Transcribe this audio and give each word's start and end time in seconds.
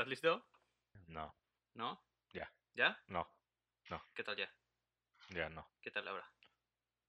¿Estás 0.00 0.08
listo? 0.08 0.48
No, 1.08 1.36
¿No? 1.74 2.02
Ya. 2.32 2.50
¿Ya? 2.72 2.98
no, 3.08 3.28
¿Qué 4.14 4.24
tal 4.24 4.34
ya? 4.34 4.50
ya 5.28 5.50
no, 5.50 5.70
¿Qué 5.82 5.90
tal 5.90 6.08
ahora? 6.08 6.26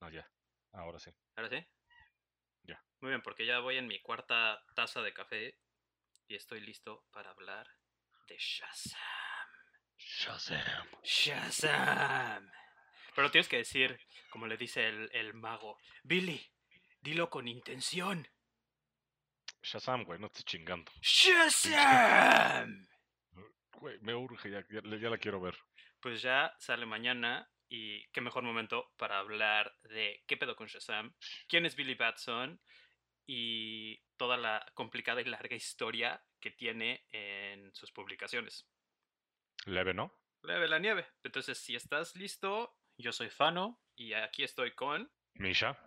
no, 0.00 0.10
ya. 0.10 0.30
Ahora 0.72 0.98
sí. 0.98 1.10
¿Ahora 1.34 1.48
sí? 1.48 1.66
Ya. 2.64 2.84
Muy 3.00 3.08
bien, 3.08 3.22
porque 3.22 3.46
ya 3.46 3.60
voy 3.60 3.78
en 3.78 3.86
mi 3.86 3.98
cuarta 4.02 4.62
taza 4.74 5.00
de 5.00 5.14
café 5.14 5.58
y 6.28 6.34
estoy 6.34 6.60
listo 6.60 7.06
para 7.12 7.30
hablar 7.30 7.66
de 8.28 8.36
Shazam. 8.36 8.98
Shazam. 9.96 10.88
Shazam. 11.02 12.52
Pero 13.16 13.30
tienes 13.30 13.48
que 13.48 13.56
decir, 13.56 13.98
como 14.28 14.46
le 14.46 14.58
dice 14.58 14.86
el, 14.86 15.08
el 15.14 15.32
mago, 15.32 15.78
Billy, 16.02 16.46
dilo 17.00 17.30
con 17.30 17.48
intención. 17.48 18.28
Shazam, 19.62 20.04
güey, 20.04 20.18
no 20.18 20.26
estés 20.26 20.44
chingando. 20.44 20.90
Shazam. 21.00 22.86
Güey, 23.82 23.98
me 24.00 24.14
urge, 24.14 24.48
ya, 24.48 24.64
ya, 24.70 24.80
ya 24.96 25.10
la 25.10 25.18
quiero 25.18 25.40
ver. 25.40 25.58
Pues 25.98 26.22
ya 26.22 26.54
sale 26.56 26.86
mañana 26.86 27.50
y 27.68 28.06
qué 28.12 28.20
mejor 28.20 28.44
momento 28.44 28.92
para 28.96 29.18
hablar 29.18 29.74
de 29.82 30.22
qué 30.28 30.36
pedo 30.36 30.54
con 30.54 30.68
Shazam, 30.68 31.12
quién 31.48 31.66
es 31.66 31.74
Billy 31.74 31.94
Batson 31.94 32.60
y 33.26 34.00
toda 34.16 34.36
la 34.36 34.64
complicada 34.74 35.20
y 35.20 35.24
larga 35.24 35.56
historia 35.56 36.22
que 36.38 36.52
tiene 36.52 37.06
en 37.10 37.74
sus 37.74 37.90
publicaciones. 37.90 38.68
Leve, 39.66 39.94
¿no? 39.94 40.12
Leve 40.42 40.68
la 40.68 40.78
nieve. 40.78 41.06
Entonces, 41.24 41.58
si 41.58 41.74
estás 41.74 42.14
listo, 42.14 42.76
yo 42.98 43.12
soy 43.12 43.30
Fano 43.30 43.80
y 43.96 44.12
aquí 44.12 44.44
estoy 44.44 44.72
con 44.74 45.10
Misha. 45.34 45.78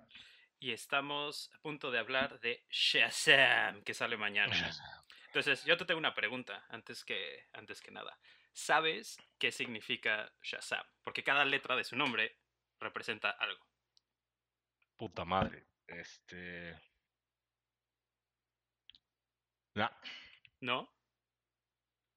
Y 0.59 0.71
estamos 0.71 1.51
a 1.53 1.59
punto 1.59 1.91
de 1.91 1.99
hablar 1.99 2.39
de 2.39 2.63
Shazam, 2.69 3.83
que 3.83 3.93
sale 3.93 4.17
mañana. 4.17 4.71
Entonces, 5.27 5.65
yo 5.65 5.77
te 5.77 5.85
tengo 5.85 5.99
una 5.99 6.13
pregunta 6.15 6.65
antes 6.69 7.03
que, 7.03 7.47
antes 7.53 7.81
que 7.81 7.91
nada. 7.91 8.17
¿Sabes 8.53 9.17
qué 9.37 9.51
significa 9.51 10.31
Shazam? 10.41 10.85
Porque 11.03 11.23
cada 11.23 11.43
letra 11.43 11.75
de 11.75 11.83
su 11.83 11.95
nombre 11.97 12.37
representa 12.79 13.31
algo. 13.31 13.65
Puta 14.95 15.25
madre. 15.25 15.67
Este. 15.87 16.73
Ya. 19.73 19.91
¿No? 20.61 20.89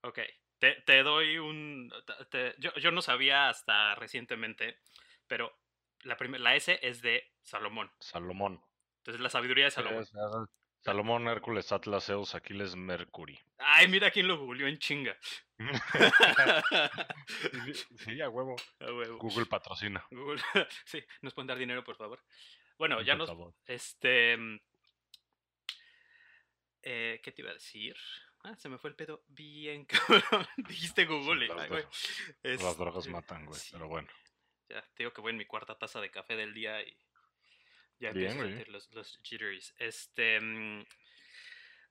Ok. 0.02 0.20
Te, 0.58 0.75
te 0.83 1.02
doy 1.02 1.39
un... 1.39 1.92
te- 2.30 2.55
yo, 2.58 2.73
yo 2.75 2.91
no 2.92 3.02
sabía 3.02 3.48
hasta 3.48 3.95
recientemente, 3.97 4.78
pero 5.27 5.56
la, 6.09 6.17
la 6.39 6.56
S 6.56 6.78
es 6.83 7.03
de 7.03 7.31
Salomón. 7.42 7.91
Salomón. 8.01 8.61
Entonces, 8.98 9.20
la 9.20 9.31
sabiduría 9.31 9.67
de 9.67 9.70
Salomón. 9.70 10.03
Es- 10.03 10.12
Salomón, 10.81 11.27
Hércules, 11.27 11.73
Atlas, 11.73 12.06
Zeus, 12.06 12.37
Aquiles, 12.37 12.77
Mercury. 12.77 13.37
Ay, 13.59 13.89
mira 13.89 14.12
quién 14.12 14.29
lo 14.29 14.39
googleó 14.39 14.69
en 14.69 14.79
chinga. 14.79 15.19
sí, 17.75 17.86
sí, 17.98 18.20
a 18.20 18.29
huevo. 18.29 18.56
A 18.81 18.92
huevo. 18.92 19.19
Google 19.19 19.47
patrocina. 19.47 20.05
Google. 20.11 20.41
Sí, 20.86 21.03
nos 21.23 21.34
pueden 21.34 21.48
dar 21.48 21.59
dinero, 21.59 21.83
por 21.84 21.97
favor. 21.97 22.23
Bueno, 22.79 23.03
ya 23.03 23.17
nos. 23.17 23.29
favor. 23.29 23.55
Este. 23.67 24.36
mm, 24.36 24.61
eh, 26.83 27.20
¿Qué 27.23 27.33
te 27.33 27.42
iba 27.42 27.51
a 27.51 27.55
decir? 27.55 27.97
Ah, 28.45 28.55
se 28.56 28.69
me 28.69 28.79
fue 28.79 28.91
el 28.91 28.97
pedo 28.97 29.25
bien 29.27 29.84
cabrón. 29.84 30.47
Dijiste 30.59 31.06
Google. 31.06 31.48
las 31.48 31.59
ay, 31.59 31.69
güey. 31.69 31.83
Las 31.83 32.62
Este, 32.62 32.75
drogas 32.77 33.09
matan, 33.09 33.47
güey. 33.47 33.59
sí, 33.59 33.70
Pero 33.73 33.89
bueno. 33.89 34.09
Ya, 34.69 34.83
te 34.83 35.02
digo 35.02 35.12
que 35.12 35.20
voy 35.20 35.30
en 35.30 35.38
mi 35.38 35.47
cuarta 35.47 35.78
taza 35.78 36.00
de 36.00 36.11
café 36.11 36.36
del 36.36 36.55
día 36.55 36.83
y 36.83 36.97
ya 37.98 38.12
Bien, 38.12 38.30
empiezo 38.30 38.41
a 38.41 38.47
sentir 38.47 38.69
los, 38.69 38.92
los 38.92 39.20
jitteries. 39.22 39.74
Este, 39.78 40.41
mm, 40.41 40.84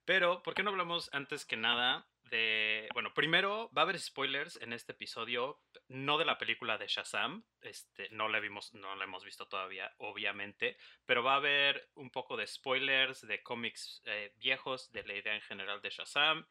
pero, 0.08 0.42
¿por 0.42 0.54
qué 0.54 0.62
no 0.62 0.70
hablamos 0.70 1.10
antes 1.12 1.44
que 1.44 1.58
nada 1.58 2.08
de... 2.22 2.88
Bueno, 2.94 3.12
primero 3.12 3.70
va 3.76 3.82
a 3.82 3.84
haber 3.84 3.98
spoilers 3.98 4.56
en 4.62 4.72
este 4.72 4.92
episodio, 4.92 5.60
no 5.88 6.16
de 6.16 6.24
la 6.24 6.38
película 6.38 6.78
de 6.78 6.86
Shazam, 6.86 7.44
este, 7.60 8.08
no 8.08 8.28
la 8.30 8.40
vimos, 8.40 8.72
no 8.72 8.96
la 8.96 9.04
hemos 9.04 9.22
visto 9.22 9.48
todavía, 9.48 9.94
obviamente, 9.98 10.78
pero 11.04 11.22
va 11.22 11.34
a 11.34 11.36
haber 11.36 11.90
un 11.94 12.10
poco 12.10 12.38
de 12.38 12.46
spoilers 12.46 13.26
de 13.26 13.42
cómics 13.42 14.00
eh, 14.06 14.32
viejos, 14.36 14.90
de 14.92 15.02
la 15.02 15.14
idea 15.14 15.34
en 15.34 15.42
general 15.42 15.82
de 15.82 15.90
Shazam 15.90 16.46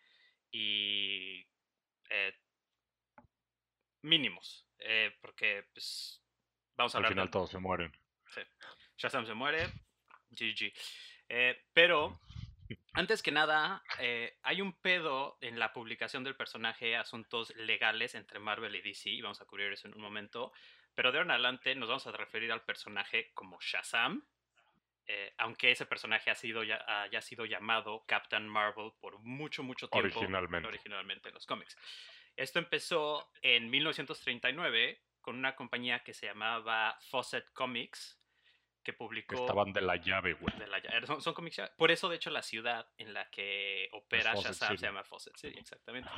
y 0.51 1.47
eh, 2.11 2.37
mínimos, 4.01 4.67
eh, 4.79 5.15
porque 5.21 5.65
pues 5.73 6.21
vamos 6.75 6.93
a 6.95 6.97
Al 6.97 7.05
hablar 7.05 7.13
final 7.13 7.27
de- 7.27 7.31
todos 7.31 7.49
se 7.49 7.59
mueren. 7.59 7.91
Shazam 8.97 9.25
se 9.25 9.33
muere, 9.33 9.67
GG. 10.31 10.73
Eh, 11.29 11.65
pero, 11.73 12.19
antes 12.93 13.21
que 13.21 13.31
nada, 13.31 13.83
eh, 13.99 14.37
hay 14.43 14.61
un 14.61 14.73
pedo 14.81 15.37
en 15.41 15.59
la 15.59 15.71
publicación 15.73 16.23
del 16.23 16.35
personaje, 16.35 16.95
asuntos 16.95 17.55
legales 17.55 18.15
entre 18.15 18.39
Marvel 18.39 18.75
y 18.75 18.81
DC, 18.81 19.09
y 19.09 19.21
vamos 19.21 19.39
a 19.41 19.45
cubrir 19.45 19.71
eso 19.71 19.87
en 19.87 19.95
un 19.95 20.01
momento. 20.01 20.51
Pero 20.95 21.11
de 21.11 21.19
ahora 21.19 21.27
en 21.27 21.31
adelante 21.31 21.75
nos 21.75 21.89
vamos 21.89 22.07
a 22.07 22.11
referir 22.11 22.51
al 22.51 22.63
personaje 22.65 23.31
como 23.35 23.59
Shazam, 23.61 24.25
eh, 25.05 25.33
aunque 25.37 25.71
ese 25.71 25.85
personaje 25.85 26.29
ha 26.31 26.35
sido 26.35 26.63
ya, 26.63 26.83
haya 27.03 27.21
sido 27.21 27.45
llamado 27.45 28.03
Captain 28.07 28.47
Marvel 28.47 28.91
por 28.99 29.19
mucho, 29.19 29.63
mucho 29.63 29.87
tiempo 29.89 30.19
Originalmente. 30.19 30.67
originalmente 30.67 31.29
en 31.29 31.35
los 31.35 31.45
cómics. 31.45 31.77
Esto 32.37 32.59
empezó 32.59 33.29
en 33.41 33.69
1939 33.69 35.01
con 35.21 35.35
una 35.35 35.55
compañía 35.55 36.03
que 36.03 36.13
se 36.13 36.27
llamaba 36.27 36.97
Fawcett 37.09 37.51
Comics, 37.51 38.17
que 38.83 38.93
publicó... 38.93 39.35
estaban 39.35 39.73
de 39.73 39.81
la 39.81 39.97
llave, 39.97 40.33
güey. 40.33 40.55
de 40.57 40.67
la- 40.67 41.05
son, 41.05 41.21
son 41.21 41.33
cómics 41.33 41.61
Por 41.77 41.91
eso, 41.91 42.07
de 42.07 42.15
hecho, 42.15 42.29
la 42.29 42.41
ciudad 42.43 42.89
en 42.97 43.13
la 43.13 43.29
que 43.29 43.89
opera 43.91 44.33
Shazam 44.35 44.69
City. 44.69 44.77
se 44.77 44.85
llama 44.85 45.03
Fawcett 45.03 45.35
City, 45.35 45.59
exactamente. 45.59 46.09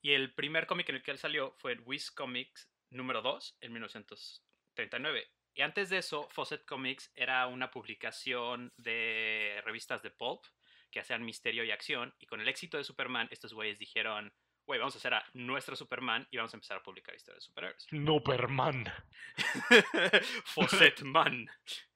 Y 0.00 0.12
el 0.12 0.32
primer 0.34 0.66
cómic 0.66 0.88
en 0.90 0.96
el 0.96 1.02
que 1.02 1.10
él 1.10 1.18
salió 1.18 1.52
fue 1.56 1.74
Wiz 1.78 2.12
Comics 2.12 2.70
número 2.90 3.22
2 3.22 3.56
en 3.62 3.72
1939. 3.72 5.26
Y 5.54 5.62
antes 5.62 5.88
de 5.88 5.98
eso, 5.98 6.28
Fawcett 6.30 6.64
Comics 6.64 7.10
era 7.14 7.46
una 7.46 7.70
publicación 7.70 8.72
de 8.76 9.60
revistas 9.64 10.02
de 10.02 10.10
pulp 10.10 10.44
que 10.90 11.00
hacían 11.00 11.24
misterio 11.24 11.64
y 11.64 11.70
acción. 11.70 12.14
Y 12.20 12.26
con 12.26 12.40
el 12.40 12.48
éxito 12.48 12.76
de 12.76 12.84
Superman, 12.84 13.28
estos 13.30 13.54
güeyes 13.54 13.78
dijeron, 13.78 14.32
güey, 14.66 14.80
vamos 14.80 14.94
a 14.94 14.98
hacer 14.98 15.14
a 15.14 15.24
nuestro 15.34 15.76
Superman 15.76 16.26
y 16.30 16.36
vamos 16.36 16.52
a 16.54 16.56
empezar 16.56 16.78
a 16.78 16.82
publicar 16.82 17.14
historias 17.14 17.42
de 17.42 17.46
superhéroes. 17.46 17.86
Noperman. 17.92 18.92
Fawcett 20.44 21.02
Man. 21.02 21.46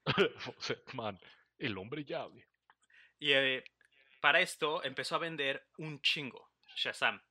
Fawcett 0.38 0.92
Man. 0.94 1.18
El 1.58 1.78
hombre 1.78 2.04
llave. 2.04 2.46
Y 3.18 3.32
eh, 3.32 3.64
para 4.20 4.40
esto 4.40 4.82
empezó 4.84 5.16
a 5.16 5.18
vender 5.18 5.66
un 5.78 6.00
chingo 6.02 6.50
Shazam. 6.76 7.22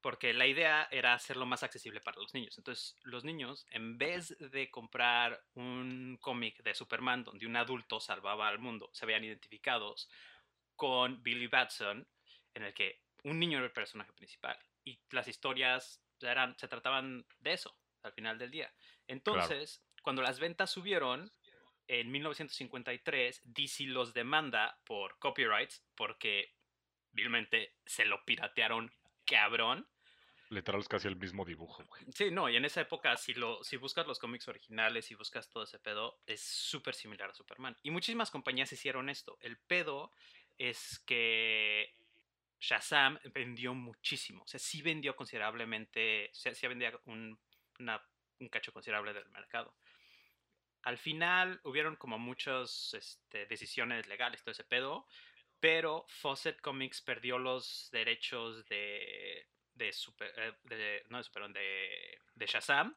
Porque 0.00 0.32
la 0.32 0.46
idea 0.46 0.86
era 0.92 1.14
hacerlo 1.14 1.46
más 1.46 1.64
accesible 1.64 2.00
para 2.00 2.20
los 2.20 2.32
niños. 2.32 2.56
Entonces, 2.58 2.96
los 3.02 3.24
niños, 3.24 3.66
en 3.70 3.98
vez 3.98 4.36
de 4.38 4.70
comprar 4.70 5.42
un 5.54 6.16
cómic 6.20 6.62
de 6.62 6.74
Superman 6.74 7.24
donde 7.24 7.46
un 7.46 7.56
adulto 7.56 7.98
salvaba 7.98 8.46
al 8.46 8.60
mundo, 8.60 8.88
se 8.92 9.04
veían 9.04 9.24
identificados 9.24 10.08
con 10.76 11.22
Billy 11.24 11.48
Batson, 11.48 12.06
en 12.54 12.62
el 12.62 12.74
que 12.74 13.00
un 13.26 13.40
niño 13.40 13.58
era 13.58 13.66
el 13.66 13.72
personaje 13.72 14.12
principal. 14.12 14.56
Y 14.84 15.00
las 15.10 15.26
historias 15.26 16.00
eran, 16.20 16.56
se 16.58 16.68
trataban 16.68 17.26
de 17.40 17.52
eso, 17.52 17.76
al 18.02 18.12
final 18.12 18.38
del 18.38 18.52
día. 18.52 18.72
Entonces, 19.08 19.84
cuando 20.02 20.22
las 20.22 20.38
ventas 20.38 20.70
subieron, 20.70 21.32
en 21.88 22.10
1953, 22.10 23.42
DC 23.44 23.84
los 23.84 24.14
demanda 24.14 24.78
por 24.84 25.18
copyrights 25.18 25.84
porque 25.94 26.54
vilmente 27.12 27.74
se 27.84 28.04
lo 28.04 28.24
piratearon 28.24 28.92
cabrón. 29.24 29.88
Literal 30.48 30.80
es 30.80 30.88
casi 30.88 31.08
el 31.08 31.16
mismo 31.16 31.44
dibujo, 31.44 31.84
güey. 31.84 32.04
Sí, 32.14 32.30
no, 32.30 32.48
y 32.48 32.56
en 32.56 32.64
esa 32.64 32.80
época, 32.80 33.16
si, 33.16 33.34
lo, 33.34 33.64
si 33.64 33.76
buscas 33.76 34.06
los 34.06 34.20
cómics 34.20 34.46
originales 34.46 35.10
y 35.10 35.16
buscas 35.16 35.50
todo 35.50 35.64
ese 35.64 35.80
pedo, 35.80 36.20
es 36.26 36.40
súper 36.40 36.94
similar 36.94 37.30
a 37.30 37.34
Superman. 37.34 37.76
Y 37.82 37.90
muchísimas 37.90 38.30
compañías 38.30 38.72
hicieron 38.72 39.08
esto. 39.08 39.36
El 39.40 39.58
pedo 39.58 40.12
es 40.58 41.00
que 41.00 41.96
Shazam 42.60 43.18
vendió 43.32 43.74
muchísimo. 43.74 44.42
O 44.42 44.46
sea, 44.46 44.58
sí 44.60 44.82
vendió 44.82 45.14
considerablemente, 45.16 46.30
o 46.32 46.34
sea, 46.34 46.54
sí 46.54 46.66
vendía 46.66 46.98
un, 47.04 47.38
una- 47.78 48.02
un 48.38 48.48
cacho 48.48 48.72
considerable 48.72 49.12
del 49.14 49.28
mercado. 49.30 49.74
Al 50.82 50.98
final 50.98 51.60
hubieron 51.64 51.96
como 51.96 52.18
muchas 52.18 52.94
este, 52.94 53.46
decisiones 53.46 54.06
legales, 54.06 54.42
todo 54.42 54.52
ese 54.52 54.64
pedo, 54.64 55.06
pero 55.58 56.04
Fawcett 56.08 56.60
Comics 56.60 57.00
perdió 57.02 57.38
los 57.38 57.88
derechos 57.90 58.64
de, 58.66 59.48
de, 59.74 59.92
super, 59.92 60.32
eh, 60.36 60.52
de- 60.64 61.04
no 61.08 61.18
de 61.18 61.24
Superman, 61.24 61.52
de, 61.52 62.20
de 62.34 62.46
Shazam. 62.46 62.96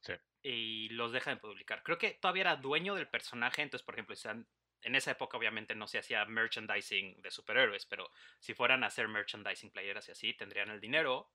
Sí. 0.00 0.12
Y 0.42 0.88
los 0.90 1.10
deja 1.12 1.30
de 1.30 1.38
publicar. 1.38 1.82
Creo 1.82 1.98
que 1.98 2.12
todavía 2.12 2.42
era 2.42 2.56
dueño 2.56 2.94
del 2.94 3.08
personaje, 3.08 3.62
entonces, 3.62 3.84
por 3.84 3.94
ejemplo, 3.94 4.14
están- 4.14 4.46
en 4.82 4.94
esa 4.94 5.12
época 5.12 5.36
obviamente 5.36 5.74
no 5.74 5.86
se 5.86 5.98
hacía 5.98 6.24
merchandising 6.24 7.20
de 7.20 7.30
superhéroes, 7.30 7.86
pero 7.86 8.10
si 8.38 8.54
fueran 8.54 8.84
a 8.84 8.88
hacer 8.88 9.08
merchandising 9.08 9.70
playeras 9.70 10.08
y 10.08 10.12
así, 10.12 10.34
tendrían 10.34 10.70
el 10.70 10.80
dinero, 10.80 11.30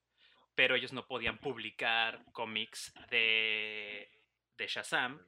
pero 0.56 0.76
ellos 0.76 0.94
no 0.94 1.08
podían 1.08 1.38
publicar 1.40 2.24
cómics 2.32 2.94
de, 3.10 4.10
de 4.58 4.68
Shazam, 4.68 5.26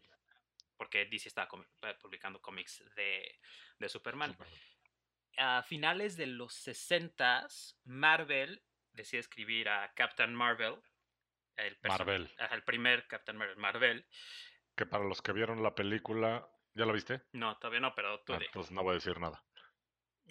porque 0.77 1.05
DC 1.05 1.29
estaba 1.29 1.47
eh, 1.83 1.95
publicando 1.99 2.41
cómics 2.41 2.83
de, 2.95 3.39
de 3.79 3.89
Superman. 3.89 4.31
Superman. 4.31 4.59
A 5.37 5.63
finales 5.63 6.15
de 6.15 6.27
los 6.27 6.53
60 6.53 7.47
Marvel 7.83 8.63
decide 8.93 9.19
escribir 9.19 9.67
a 9.67 9.93
Captain 9.93 10.33
Marvel. 10.33 10.75
El 11.57 11.77
Marvel. 11.83 12.29
el 12.51 12.63
primer 12.63 13.07
Captain 13.07 13.37
Marvel. 13.37 13.57
Marvel. 13.57 14.07
Que 14.75 14.85
para 14.85 15.05
los 15.05 15.21
que 15.21 15.33
vieron 15.33 15.63
la 15.63 15.73
película, 15.73 16.49
¿ya 16.75 16.85
la 16.85 16.93
viste? 16.93 17.21
No, 17.33 17.57
todavía 17.57 17.79
no, 17.79 17.95
pero 17.95 18.19
tú 18.21 18.33
Ah, 18.33 18.39
di. 18.39 18.45
entonces 18.45 18.71
no 18.71 18.83
voy 18.83 18.91
a 18.91 18.95
decir 18.95 19.19
nada. 19.19 19.43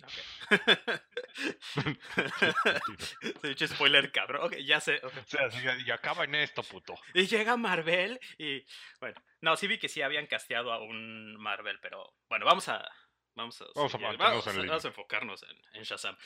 Ok. 0.02 0.10
Pinche 3.42 3.68
spoiler, 3.68 4.10
cabrón. 4.12 4.46
Ok, 4.46 4.56
ya 4.64 4.80
sé. 4.80 5.00
O 5.04 5.10
sea, 5.26 5.48
y 5.84 5.90
acaba 5.90 6.24
en 6.24 6.34
esto, 6.36 6.62
puto. 6.62 6.94
Y 7.14 7.26
llega 7.26 7.56
Marvel 7.56 8.18
y 8.38 8.64
bueno, 9.00 9.20
no, 9.40 9.56
sí 9.56 9.66
vi 9.68 9.78
que 9.78 9.88
sí 9.88 10.02
habían 10.02 10.26
casteado 10.26 10.72
a 10.72 10.82
un 10.82 11.36
Marvel, 11.36 11.78
pero 11.80 12.14
bueno, 12.28 12.44
vamos 12.46 12.68
a 12.68 12.86
vamos 13.34 13.60
a, 13.62 13.66
Vamos 13.74 13.94
a 13.94 13.98
vamos, 13.98 14.46
en 14.48 14.66
vamos 14.66 14.84
a 14.84 14.88
enfocarnos 14.88 15.42
en, 15.44 15.56
en 15.74 15.82
Shazam. 15.84 16.16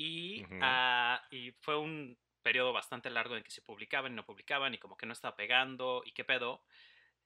y, 0.00 0.46
ah, 0.62 1.22
y 1.30 1.52
fue 1.60 1.76
un 1.76 2.16
periodo 2.42 2.72
bastante 2.72 3.10
largo 3.10 3.36
en 3.36 3.42
que 3.42 3.50
se 3.50 3.60
publicaban 3.60 4.12
y 4.12 4.14
no 4.16 4.24
publicaban 4.24 4.72
y 4.72 4.78
como 4.78 4.96
que 4.96 5.04
no 5.04 5.12
estaba 5.12 5.36
pegando 5.36 6.02
y 6.06 6.12
qué 6.12 6.24
pedo. 6.24 6.64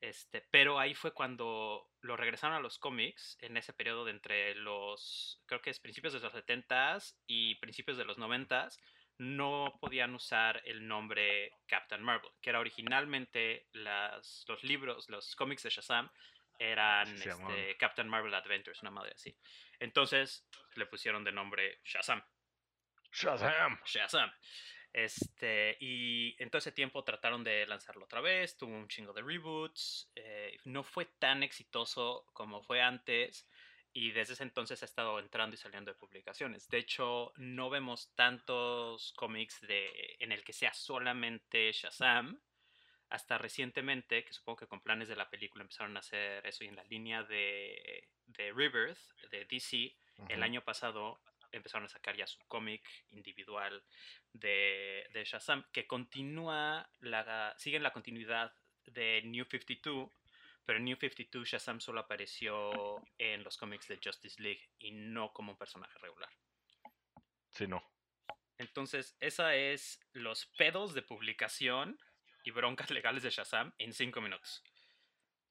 Este, 0.01 0.45
pero 0.51 0.81
ahí 0.81 0.93
fue 0.93 1.15
cuando 1.15 1.89
lo 2.01 2.17
regresaron 2.17 2.57
a 2.57 2.61
los 2.61 2.81
cómics 2.81 3.39
en 3.41 3.57
ese 3.57 3.73
periodo 3.73 4.05
de 4.05 4.11
entre 4.11 4.57
los, 4.57 5.41
creo 5.47 5.63
que 5.63 5.71
es 5.71 5.79
principios 5.79 6.15
de 6.15 6.19
los 6.19 6.35
70s 6.35 7.15
y 7.29 7.55
principios 7.57 7.97
de 7.97 8.05
los 8.05 8.19
90s, 8.19 8.81
no 9.19 9.79
podían 9.81 10.13
usar 10.13 10.61
el 10.65 10.89
nombre 10.89 11.53
Captain 11.69 12.03
Marvel, 12.03 12.33
que 12.43 12.51
era 12.51 12.59
originalmente 12.59 13.69
las, 13.73 14.45
los 14.49 14.65
libros, 14.65 15.09
los 15.09 15.37
cómics 15.37 15.63
de 15.63 15.71
Shazam 15.71 16.11
eran 16.59 17.07
Sí, 17.07 17.29
este, 17.29 17.77
Captain 17.77 18.09
Marvel 18.09 18.35
Adventures, 18.35 18.83
una 18.83 18.91
madre 18.91 19.13
así. 19.15 19.37
Entonces 19.79 20.45
le 20.75 20.87
pusieron 20.87 21.23
de 21.23 21.31
nombre 21.31 21.81
Shazam. 21.85 22.23
Shazam. 23.15 23.79
Shazam. 23.85 24.31
Este, 24.93 25.77
y 25.81 26.37
en 26.41 26.51
todo 26.51 26.59
ese 26.59 26.73
tiempo 26.73 27.03
trataron 27.03 27.43
de 27.43 27.67
lanzarlo 27.67 28.05
otra 28.05 28.21
vez, 28.21 28.57
tuvo 28.57 28.73
un 28.73 28.87
chingo 28.87 29.13
de 29.13 29.23
reboots, 29.23 30.13
eh, 30.15 30.57
no 30.65 30.85
fue 30.85 31.07
tan 31.07 31.43
exitoso 31.43 32.27
como 32.33 32.63
fue 32.63 32.81
antes 32.81 33.49
y 33.93 34.13
desde 34.13 34.35
ese 34.35 34.45
entonces 34.45 34.83
ha 34.83 34.85
estado 34.85 35.19
entrando 35.19 35.55
y 35.55 35.57
saliendo 35.57 35.93
de 35.93 35.99
publicaciones. 35.99 36.69
De 36.69 36.79
hecho, 36.79 37.33
no 37.37 37.71
vemos 37.71 38.13
tantos 38.15 39.13
cómics 39.17 39.61
de, 39.63 40.17
en 40.21 40.31
el 40.31 40.45
que 40.45 40.53
sea 40.53 40.73
solamente 40.73 41.73
Shazam, 41.73 42.41
hasta 43.09 43.37
recientemente, 43.39 44.25
que 44.25 44.33
supongo 44.33 44.59
que 44.59 44.67
con 44.69 44.81
planes 44.81 45.09
de 45.09 45.17
la 45.17 45.29
película 45.29 45.63
empezaron 45.63 45.97
a 45.97 46.01
hacer 46.01 46.47
eso 46.47 46.63
y 46.63 46.69
en 46.69 46.77
la 46.77 46.85
línea 46.85 47.25
de, 47.25 48.09
de 48.27 48.53
Rebirth, 48.53 48.99
de 49.31 49.45
DC, 49.45 49.97
el 50.29 50.43
año 50.43 50.63
pasado 50.63 51.21
empezaron 51.55 51.87
a 51.87 51.89
sacar 51.89 52.17
ya 52.17 52.27
su 52.27 52.39
cómic 52.49 52.83
individual 53.11 53.83
de, 54.33 55.09
de 55.13 55.25
Shazam, 55.25 55.65
que 55.73 55.87
continúa, 55.87 56.89
la, 57.01 57.55
sigue 57.57 57.77
en 57.77 57.83
la 57.83 57.93
continuidad 57.93 58.55
de 58.87 59.23
New 59.25 59.45
52, 59.45 60.11
pero 60.65 60.79
en 60.79 60.85
New 60.85 60.97
52 60.97 61.49
Shazam 61.49 61.81
solo 61.81 62.01
apareció 62.01 63.03
en 63.19 63.43
los 63.45 63.57
cómics 63.57 63.89
de 63.89 64.01
Justice 64.03 64.43
League 64.43 64.69
y 64.79 64.93
no 64.93 65.33
como 65.33 65.53
un 65.53 65.59
personaje 65.59 65.99
regular. 65.99 66.31
Sí, 67.51 67.67
no. 67.67 67.83
Entonces, 68.59 69.17
esa 69.21 69.55
es 69.55 70.01
los 70.13 70.47
pedos 70.47 70.95
de 70.95 71.03
publicación 71.03 71.99
y 72.45 72.51
broncas 72.51 72.91
legales 72.91 73.23
de 73.23 73.31
Shazam 73.31 73.73
en 73.79 73.93
5 73.93 74.21
minutos. 74.21 74.63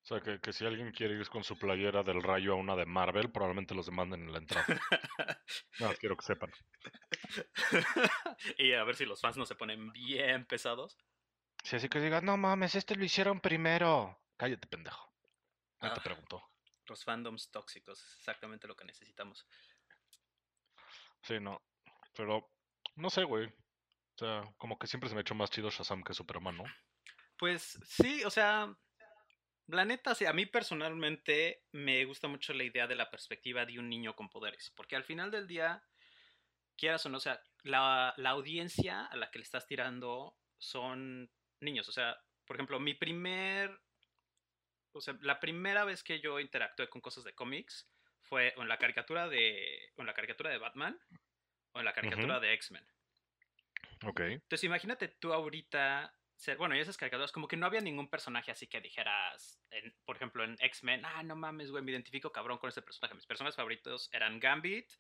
O 0.03 0.05
sea, 0.05 0.19
que, 0.19 0.39
que 0.41 0.51
si 0.51 0.65
alguien 0.65 0.91
quiere 0.91 1.13
ir 1.15 1.29
con 1.29 1.45
su 1.45 1.57
playera 1.57 2.03
del 2.03 2.21
rayo 2.21 2.53
a 2.53 2.57
una 2.57 2.75
de 2.75 2.85
Marvel, 2.85 3.31
probablemente 3.31 3.73
los 3.73 3.85
demanden 3.85 4.23
en 4.23 4.33
la 4.33 4.39
entrada. 4.39 4.65
Nada 5.79 5.95
quiero 5.95 6.17
que 6.17 6.25
sepan. 6.25 6.51
y 8.57 8.73
a 8.73 8.83
ver 8.83 8.95
si 8.95 9.05
los 9.05 9.21
fans 9.21 9.37
no 9.37 9.45
se 9.45 9.55
ponen 9.55 9.91
bien 9.93 10.45
pesados. 10.45 10.97
Sí, 11.63 11.77
así 11.77 11.87
que 11.87 12.01
digas, 12.01 12.21
no 12.21 12.35
mames, 12.35 12.75
este 12.75 12.95
lo 12.97 13.05
hicieron 13.05 13.39
primero. 13.39 14.19
Cállate, 14.37 14.67
pendejo. 14.67 15.09
Te 15.79 15.87
Ah. 15.87 15.93
preguntó. 16.03 16.43
Los 16.87 17.03
fandoms 17.05 17.49
tóxicos, 17.49 17.97
es 18.03 18.17
exactamente 18.17 18.67
lo 18.67 18.75
que 18.75 18.83
necesitamos. 18.83 19.47
Sí, 21.21 21.39
no. 21.39 21.61
Pero, 22.13 22.51
no 22.95 23.09
sé, 23.09 23.23
güey. 23.23 23.47
O 23.47 24.17
sea, 24.17 24.43
como 24.57 24.77
que 24.77 24.87
siempre 24.87 25.07
se 25.07 25.15
me 25.15 25.19
ha 25.19 25.21
hecho 25.21 25.33
más 25.35 25.49
chido 25.49 25.69
Shazam 25.69 26.03
que 26.03 26.13
Superman, 26.13 26.57
¿no? 26.57 26.65
Pues 27.37 27.79
sí, 27.85 28.23
o 28.25 28.29
sea, 28.29 28.75
la 29.67 29.85
neta, 29.85 30.13
sí, 30.15 30.25
a 30.25 30.33
mí 30.33 30.45
personalmente 30.45 31.63
me 31.71 32.03
gusta 32.05 32.27
mucho 32.27 32.53
la 32.53 32.63
idea 32.63 32.87
de 32.87 32.95
la 32.95 33.09
perspectiva 33.09 33.65
de 33.65 33.79
un 33.79 33.89
niño 33.89 34.15
con 34.15 34.29
poderes, 34.29 34.71
porque 34.75 34.95
al 34.95 35.03
final 35.03 35.31
del 35.31 35.47
día, 35.47 35.83
quieras 36.75 37.05
o 37.05 37.09
no, 37.09 37.17
o 37.17 37.21
sea, 37.21 37.41
la, 37.63 38.13
la 38.17 38.29
audiencia 38.31 39.05
a 39.05 39.15
la 39.15 39.31
que 39.31 39.39
le 39.39 39.43
estás 39.43 39.67
tirando 39.67 40.37
son 40.57 41.31
niños, 41.61 41.87
o 41.87 41.91
sea, 41.91 42.21
por 42.45 42.57
ejemplo, 42.57 42.79
mi 42.79 42.93
primer, 42.93 43.79
o 44.91 45.01
sea, 45.01 45.17
la 45.21 45.39
primera 45.39 45.85
vez 45.85 46.03
que 46.03 46.19
yo 46.19 46.39
interactué 46.39 46.89
con 46.89 47.01
cosas 47.01 47.23
de 47.23 47.33
cómics 47.33 47.89
fue 48.21 48.53
en 48.57 48.67
la 48.67 48.77
caricatura 48.77 49.29
de, 49.29 49.91
en 49.97 50.05
la 50.05 50.13
caricatura 50.13 50.49
de 50.49 50.57
Batman 50.57 50.99
o 51.71 51.79
en 51.79 51.85
la 51.85 51.93
caricatura 51.93 52.39
de 52.39 52.53
X-Men. 52.53 52.85
Ok. 54.05 54.19
Entonces 54.21 54.63
imagínate 54.63 55.07
tú 55.07 55.33
ahorita 55.33 56.13
ser, 56.43 56.57
bueno, 56.57 56.75
y 56.75 56.79
esas 56.79 56.97
caricaturas, 56.97 57.31
como 57.31 57.47
que 57.47 57.57
no 57.57 57.65
había 57.65 57.81
ningún 57.81 58.09
personaje 58.09 58.51
así 58.51 58.67
que 58.67 58.81
dijeras, 58.81 59.59
en- 59.71 59.95
por 60.05 60.15
ejemplo, 60.17 60.43
en 60.43 60.55
X-Men, 60.59 61.05
ah, 61.05 61.23
no 61.23 61.35
mames, 61.35 61.71
güey, 61.71 61.83
me 61.83 61.91
identifico 61.91 62.31
cabrón 62.31 62.57
con 62.57 62.67
este 62.67 62.81
personaje. 62.81 63.15
Mis 63.15 63.25
personajes 63.25 63.55
favoritos 63.55 64.09
eran 64.13 64.39
Gambit. 64.39 64.91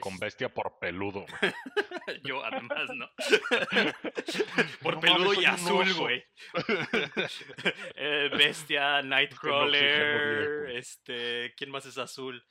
Con 0.00 0.14
es- 0.14 0.20
bestia 0.20 0.48
por 0.48 0.78
peludo, 0.78 1.26
yo 2.24 2.44
además, 2.44 2.88
¿no? 2.94 3.10
por 4.82 4.94
No 4.94 5.00
peludo 5.00 5.24
mames, 5.32 5.40
y 5.42 5.44
azul, 5.44 5.94
güey. 5.94 6.24
Eh, 7.96 8.30
Bestia, 8.36 9.02
Nightcrawler, 9.02 10.70
este, 10.76 11.52
¿quién 11.56 11.70
más 11.70 11.86
es 11.86 11.98
azul? 11.98 12.44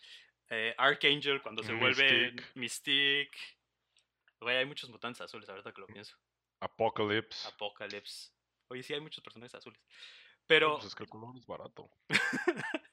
Eh, 0.49 0.73
Archangel 0.77 1.41
cuando 1.41 1.63
se 1.63 1.73
vuelve. 1.73 2.33
Mystique. 2.55 3.37
Güey, 4.39 4.57
hay 4.57 4.65
muchos 4.65 4.89
mutantes 4.89 5.21
azules, 5.21 5.47
ahorita 5.49 5.71
que 5.71 5.81
lo 5.81 5.87
pienso. 5.87 6.17
Apocalypse. 6.61 7.47
Apocalypse. 7.47 8.31
Oye, 8.69 8.83
sí 8.83 8.93
hay 8.93 9.01
muchos 9.01 9.23
personajes 9.23 9.55
azules. 9.55 9.81
Pero 10.47 10.75
Pues 10.75 10.85
es 10.87 10.95
que 10.95 11.03
el 11.03 11.09
color 11.09 11.35
es 11.37 11.45
barato. 11.45 11.89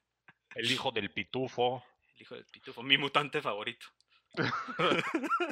el 0.55 0.71
hijo 0.71 0.91
del 0.91 1.11
pitufo. 1.13 1.85
el 2.15 2.23
hijo 2.23 2.35
del 2.35 2.47
pitufo, 2.47 2.83
mi 2.83 2.99
mutante 2.99 3.41
favorito. 3.41 3.87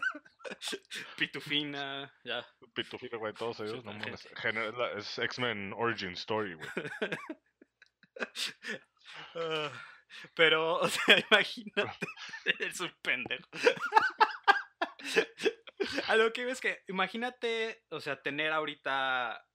Pitufina, 1.16 2.12
ya. 2.24 2.46
Pitufino, 2.74 3.18
güey, 3.18 3.32
todos 3.34 3.60
ellos. 3.60 3.84
No 3.84 3.92
mames. 3.92 4.28
Es 4.96 5.18
X-Men 5.18 5.72
Origin 5.76 6.12
Story, 6.12 6.54
güey. 6.54 6.68
Ah, 9.34 9.70
pero, 10.34 10.76
o 10.76 10.88
sea, 10.88 11.18
imagínate. 11.30 12.06
Es 12.58 12.80
un 12.80 12.92
pendejo. 13.02 13.48
A 16.12 16.16
lo 16.16 16.32
que 16.32 16.42
digo 16.42 16.52
es 16.52 16.60
que, 16.60 16.82
imagínate, 16.88 17.84
o 17.90 18.00
sea, 18.00 18.20
tener 18.22 18.52
ahorita 18.52 19.46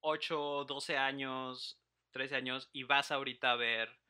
8, 0.00 0.64
12 0.66 0.96
años, 0.96 1.80
13 2.12 2.36
años 2.36 2.68
y 2.72 2.82
vas 2.84 3.10
ahorita 3.10 3.52
a 3.52 3.56
ver, 3.56 4.00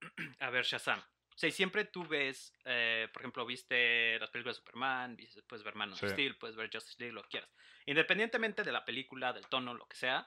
a 0.40 0.50
ver 0.50 0.64
Shazam. 0.64 1.00
O 1.00 1.38
sea, 1.38 1.48
y 1.50 1.52
siempre 1.52 1.84
tú 1.84 2.06
ves, 2.06 2.54
eh, 2.64 3.08
por 3.12 3.20
ejemplo, 3.22 3.44
viste 3.44 4.18
las 4.18 4.30
películas 4.30 4.56
de 4.56 4.60
Superman, 4.60 5.16
puedes 5.46 5.62
ver 5.64 5.74
Man 5.74 5.92
of 5.92 6.00
Sí. 6.00 6.08
Steel, 6.08 6.38
puedes 6.38 6.56
ver 6.56 6.70
Justice 6.72 6.96
League, 6.98 7.12
lo 7.12 7.22
que 7.24 7.28
quieras. 7.28 7.50
Independientemente 7.84 8.62
de 8.64 8.72
la 8.72 8.84
película, 8.86 9.34
del 9.34 9.46
tono, 9.48 9.74
lo 9.74 9.86
que 9.86 9.96
sea, 9.96 10.26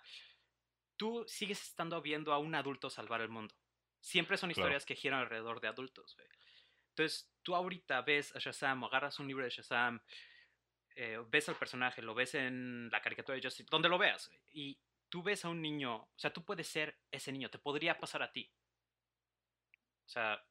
tú 0.97 1.25
sigues 1.27 1.63
estando 1.63 1.99
viendo 2.03 2.31
a 2.31 2.37
un 2.37 2.53
adulto 2.53 2.91
salvar 2.91 3.21
el 3.21 3.29
mundo. 3.29 3.55
Siempre 4.01 4.37
son 4.37 4.49
Claro. 4.51 4.61
historias 4.67 4.85
que 4.85 4.95
giran 4.95 5.19
alrededor 5.21 5.59
de 5.61 5.67
adultos, 5.69 6.15
güey. 6.15 6.27
Entonces, 6.89 7.31
tú 7.41 7.55
ahorita 7.55 8.01
ves 8.03 8.35
a 8.35 8.39
Shazam, 8.39 8.83
o 8.83 8.85
agarras 8.87 9.17
un 9.19 9.27
libro 9.27 9.43
de 9.43 9.49
Shazam, 9.49 9.99
eh, 11.01 11.17
ves 11.29 11.47
al 11.47 11.55
personaje, 11.55 12.01
lo 12.01 12.13
ves 12.13 12.35
en 12.35 12.89
la 12.91 13.01
caricatura 13.01 13.37
de 13.37 13.41
Justice, 13.41 13.69
donde 13.71 13.87
lo 13.87 13.97
veas, 13.97 14.29
y 14.51 14.77
tú 15.07 15.23
ves 15.23 15.45
a 15.45 15.49
un 15.49 15.61
niño, 15.61 15.95
o 15.95 16.13
sea, 16.17 16.33
tú 16.33 16.43
puedes 16.43 16.67
ser 16.67 16.99
ese 17.09 17.31
niño, 17.31 17.49
te 17.49 17.57
podría 17.57 17.97
pasar 17.97 18.21
a 18.21 18.33
ti. 18.33 18.51
O 20.05 20.09
sea, 20.09 20.43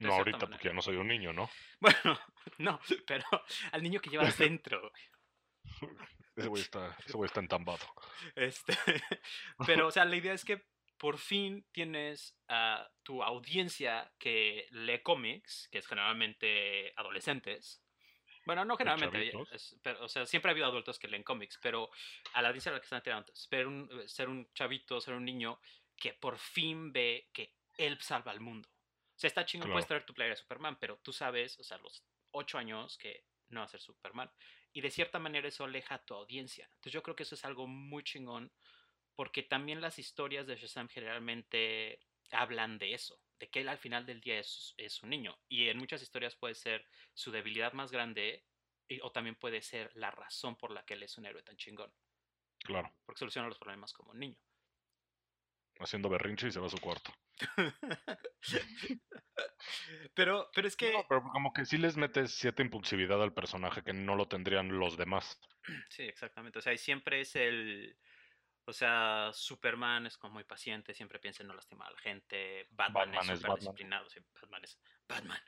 No 0.00 0.14
ahorita, 0.14 0.38
manera. 0.38 0.50
porque 0.56 0.68
ya 0.68 0.74
no 0.74 0.82
soy 0.82 0.96
un 0.96 1.06
niño, 1.06 1.32
¿no? 1.32 1.48
Bueno, 1.80 2.18
no, 2.58 2.80
pero 3.06 3.24
al 3.70 3.82
niño 3.84 4.00
que 4.00 4.10
llevas 4.10 4.36
dentro. 4.38 4.90
Ese 6.34 6.48
güey 6.48 6.62
está, 6.62 6.96
ese 7.06 7.12
güey 7.16 7.26
está 7.28 7.38
entambado. 7.38 7.86
Este, 8.34 8.76
pero, 9.64 9.86
o 9.86 9.90
sea, 9.92 10.04
la 10.04 10.16
idea 10.16 10.32
es 10.32 10.44
que 10.44 10.66
por 10.98 11.18
fin 11.18 11.64
tienes 11.70 12.36
a 12.48 12.90
tu 13.04 13.22
audiencia 13.22 14.12
que 14.18 14.66
lee 14.72 15.02
cómics, 15.04 15.68
que 15.70 15.78
es 15.78 15.86
generalmente 15.86 16.92
adolescentes, 16.96 17.80
Bueno, 18.46 18.64
no 18.64 18.76
generalmente, 18.76 19.32
es- 19.52 19.76
pero, 19.82 20.04
o 20.04 20.08
sea, 20.08 20.24
siempre 20.24 20.50
ha 20.50 20.52
habido 20.52 20.66
adultos 20.66 20.98
que 20.98 21.08
leen 21.08 21.22
cómics, 21.24 21.58
pero 21.60 21.90
a 22.32 22.40
la 22.42 22.48
audiencia 22.48 22.70
a 22.70 22.74
la 22.74 22.80
que 22.80 22.84
están 22.84 23.02
tirando, 23.02 23.34
ser 23.34 23.66
un, 23.66 23.90
eh, 24.00 24.08
ser 24.08 24.28
un 24.28 24.50
chavito, 24.54 25.00
ser 25.00 25.14
un 25.14 25.24
niño 25.24 25.60
que 25.96 26.14
por 26.14 26.38
fin 26.38 26.92
ve 26.92 27.28
que 27.32 27.56
él 27.76 28.00
salva 28.00 28.30
al 28.32 28.40
mundo. 28.40 28.68
O 28.68 29.18
sea, 29.18 29.28
está 29.28 29.44
chingón, 29.44 29.68
puedes 29.72 29.86
traer 29.88 30.04
tu 30.06 30.14
player 30.14 30.32
de 30.34 30.36
Superman, 30.40 30.78
pero 30.78 30.98
tú 30.98 31.12
sabes, 31.12 31.58
o 31.58 31.64
sea, 31.64 31.78
a 31.78 31.80
los 31.80 32.04
ocho 32.30 32.58
años 32.58 32.96
que 32.98 33.24
no 33.48 33.60
va 33.60 33.66
a 33.66 33.68
ser 33.68 33.80
Superman. 33.80 34.30
Y 34.72 34.80
de 34.82 34.90
cierta 34.90 35.18
manera 35.18 35.48
eso 35.48 35.64
aleja 35.64 35.94
a 35.96 36.04
tu 36.04 36.14
audiencia. 36.14 36.66
Entonces 36.66 36.92
yo 36.92 37.02
creo 37.02 37.16
que 37.16 37.22
eso 37.24 37.34
es 37.34 37.44
algo 37.44 37.66
muy 37.66 38.04
chingón, 38.04 38.52
porque 39.14 39.42
también 39.42 39.80
las 39.80 39.98
historias 39.98 40.46
de 40.46 40.56
Shazam 40.56 40.88
generalmente 40.88 42.00
hablan 42.30 42.78
de 42.78 42.92
eso, 42.94 43.22
de 43.38 43.48
que 43.50 43.60
él 43.60 43.68
al 43.68 43.78
final 43.78 44.06
del 44.06 44.20
día 44.20 44.38
es, 44.40 44.74
es 44.78 45.02
un 45.02 45.10
niño. 45.10 45.36
Y 45.48 45.68
en 45.68 45.78
muchas 45.78 46.02
historias 46.02 46.36
puede 46.36 46.54
ser 46.54 46.86
su 47.14 47.30
debilidad 47.30 47.72
más 47.72 47.90
grande 47.92 48.44
y- 48.88 49.00
o 49.00 49.10
también 49.12 49.36
puede 49.36 49.62
ser 49.62 49.90
la 49.94 50.10
razón 50.10 50.56
por 50.56 50.70
la 50.70 50.84
que 50.84 50.94
él 50.94 51.02
es 51.02 51.18
un 51.18 51.26
héroe 51.26 51.42
tan 51.42 51.56
chingón, 51.56 51.92
Claro. 52.60 52.92
porque 53.04 53.18
soluciona 53.18 53.48
los 53.48 53.58
problemas 53.58 53.92
como 53.92 54.12
un 54.12 54.18
niño. 54.20 54.38
Haciendo 55.78 56.08
berrinche 56.08 56.48
y 56.48 56.52
se 56.52 56.60
va 56.60 56.66
a 56.66 56.70
su 56.70 56.78
cuarto. 56.78 57.12
pero, 60.14 60.48
pero 60.54 60.68
es 60.68 60.76
que, 60.76 60.92
No, 60.92 61.04
pero 61.08 61.22
como 61.22 61.52
que 61.52 61.66
sí 61.66 61.76
les 61.76 61.96
metes 61.96 62.32
cierta 62.34 62.62
impulsividad 62.62 63.22
al 63.22 63.34
personaje 63.34 63.82
que 63.82 63.92
no 63.92 64.14
lo 64.16 64.26
tendrían 64.28 64.78
los 64.78 64.96
demás. 64.96 65.38
sí, 65.90 66.04
exactamente, 66.04 66.58
o 66.58 66.62
sea, 66.62 66.72
y 66.72 66.78
siempre 66.78 67.20
es 67.20 67.36
el, 67.36 67.98
o 68.66 68.72
sea, 68.72 69.30
Superman 69.32 70.06
es 70.06 70.18
como 70.18 70.34
muy 70.34 70.44
paciente, 70.44 70.92
siempre 70.92 71.18
piensa 71.18 71.42
en 71.42 71.48
no 71.48 71.54
lastimar 71.54 71.88
a 71.88 71.92
la 71.92 71.98
gente, 71.98 72.66
Batman, 72.70 73.10
Batman 73.12 73.30
es 73.30 73.40
súper 73.40 73.58
disciplinado, 73.60 74.10
sí, 74.10 74.20
Batman 74.34 74.64
es 74.64 74.78
Batman. 75.08 75.42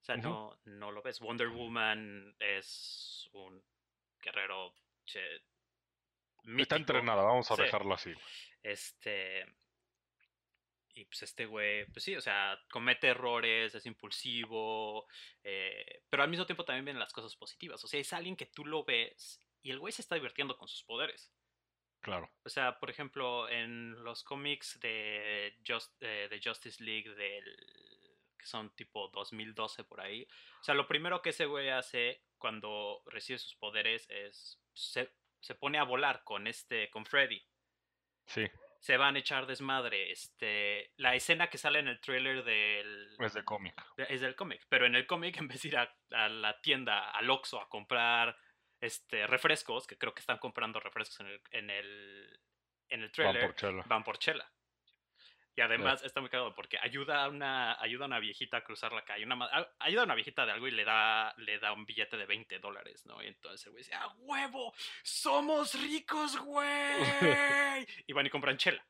O 0.00 0.04
sea, 0.06 0.16
no, 0.16 0.56
no 0.64 0.92
lo 0.92 1.02
ves. 1.02 1.18
Wonder 1.18 1.48
Woman 1.48 2.36
es 2.38 3.28
un 3.32 3.60
guerrero 4.20 4.72
che, 5.04 5.42
Está 6.58 6.76
entrenada, 6.76 7.24
vamos 7.24 7.50
a 7.50 7.56
Sí. 7.56 7.62
dejarlo 7.62 7.94
así. 7.94 8.14
Este. 8.62 9.44
Y 10.94 11.04
pues 11.06 11.22
este 11.22 11.44
güey, 11.44 11.84
pues 11.86 12.04
sí, 12.04 12.14
o 12.16 12.20
sea, 12.20 12.58
comete 12.70 13.08
errores, 13.08 13.74
es 13.74 13.84
impulsivo, 13.84 15.06
eh, 15.42 16.04
pero 16.08 16.22
al 16.22 16.30
mismo 16.30 16.46
tiempo 16.46 16.64
también 16.64 16.84
vienen 16.84 17.00
las 17.00 17.12
cosas 17.12 17.34
positivas. 17.36 17.82
O 17.84 17.88
sea, 17.88 18.00
es 18.00 18.12
alguien 18.12 18.36
que 18.36 18.46
tú 18.46 18.64
lo 18.64 18.84
ves 18.84 19.40
y 19.60 19.72
el 19.72 19.78
güey 19.78 19.92
se 19.92 20.02
está 20.02 20.14
divirtiendo 20.14 20.56
con 20.56 20.68
sus 20.68 20.84
poderes. 20.84 21.32
Claro. 22.06 22.30
O 22.44 22.48
sea, 22.48 22.78
por 22.78 22.88
ejemplo, 22.88 23.48
en 23.48 24.04
los 24.04 24.22
cómics 24.22 24.78
de, 24.78 25.56
Just, 25.66 25.92
eh, 26.00 26.28
de 26.30 26.40
Justice 26.40 26.80
League 26.80 27.12
del 27.16 27.44
que 28.38 28.46
son 28.46 28.72
tipo 28.76 29.08
2012 29.08 29.82
por 29.82 30.00
ahí. 30.00 30.22
O 30.60 30.62
sea, 30.62 30.76
lo 30.76 30.86
primero 30.86 31.20
que 31.20 31.30
ese 31.30 31.46
güey 31.46 31.68
hace 31.68 32.22
cuando 32.38 33.02
recibe 33.06 33.40
sus 33.40 33.56
poderes 33.56 34.08
es 34.08 34.62
se, 34.72 35.12
se 35.40 35.56
pone 35.56 35.78
a 35.78 35.82
volar 35.82 36.22
con 36.22 36.46
este 36.46 36.90
con 36.90 37.06
Freddy. 37.06 37.44
Sí, 38.26 38.46
Se 38.78 38.96
van 38.96 39.16
a 39.16 39.18
echar 39.18 39.46
desmadre. 39.46 40.12
Este, 40.12 40.92
la 40.98 41.16
escena 41.16 41.50
que 41.50 41.58
sale 41.58 41.80
en 41.80 41.88
el 41.88 42.00
trailer 42.00 42.44
del 42.44 43.16
es 43.18 43.34
de 43.34 43.44
cómic. 43.44 43.74
es 43.96 44.20
del 44.20 44.36
cómic, 44.36 44.64
pero 44.68 44.86
en 44.86 44.94
el 44.94 45.08
cómic 45.08 45.38
en 45.38 45.48
vez 45.48 45.62
de 45.62 45.68
ir 45.70 45.76
a, 45.76 45.92
a 46.12 46.28
la 46.28 46.60
tienda, 46.60 47.10
al 47.10 47.28
Oxxo 47.30 47.60
a 47.60 47.68
comprar 47.68 48.38
este 48.80 49.26
refrescos, 49.26 49.86
que 49.86 49.98
creo 49.98 50.14
que 50.14 50.20
están 50.20 50.38
comprando 50.38 50.80
refrescos 50.80 51.20
en 51.20 51.26
el 51.26 51.40
en 51.50 51.70
el, 51.70 52.40
en 52.88 53.00
el 53.02 53.06
Van 53.08 53.12
trailer, 53.12 53.84
van 53.86 54.04
por 54.04 54.18
chela. 54.18 54.50
Y 55.58 55.62
además 55.62 56.02
está 56.04 56.20
muy 56.20 56.28
cagado 56.28 56.54
porque 56.54 56.76
ayuda 56.82 57.24
a 57.24 57.28
una 57.30 57.80
ayuda 57.80 58.04
a 58.04 58.08
una 58.08 58.18
viejita 58.18 58.58
a 58.58 58.60
cruzar 58.64 58.92
la 58.92 59.06
calle, 59.06 59.24
una 59.24 59.48
ayuda 59.78 60.02
a 60.02 60.04
una 60.04 60.14
viejita 60.14 60.44
de 60.44 60.52
algo 60.52 60.68
y 60.68 60.70
le 60.70 60.84
da 60.84 61.32
le 61.38 61.58
da 61.58 61.72
un 61.72 61.86
billete 61.86 62.18
de 62.18 62.26
20 62.26 62.58
dólares, 62.58 63.06
¿no? 63.06 63.22
Y 63.22 63.28
entonces 63.28 63.64
el 63.64 63.72
güey 63.72 63.82
dice, 63.82 63.94
¡ah, 63.94 64.14
huevo! 64.18 64.74
¡Somos 65.02 65.80
ricos, 65.80 66.36
güey! 66.36 66.66
y 68.06 68.12
van 68.12 68.26
y 68.26 68.30
compran 68.30 68.58
chela. 68.58 68.86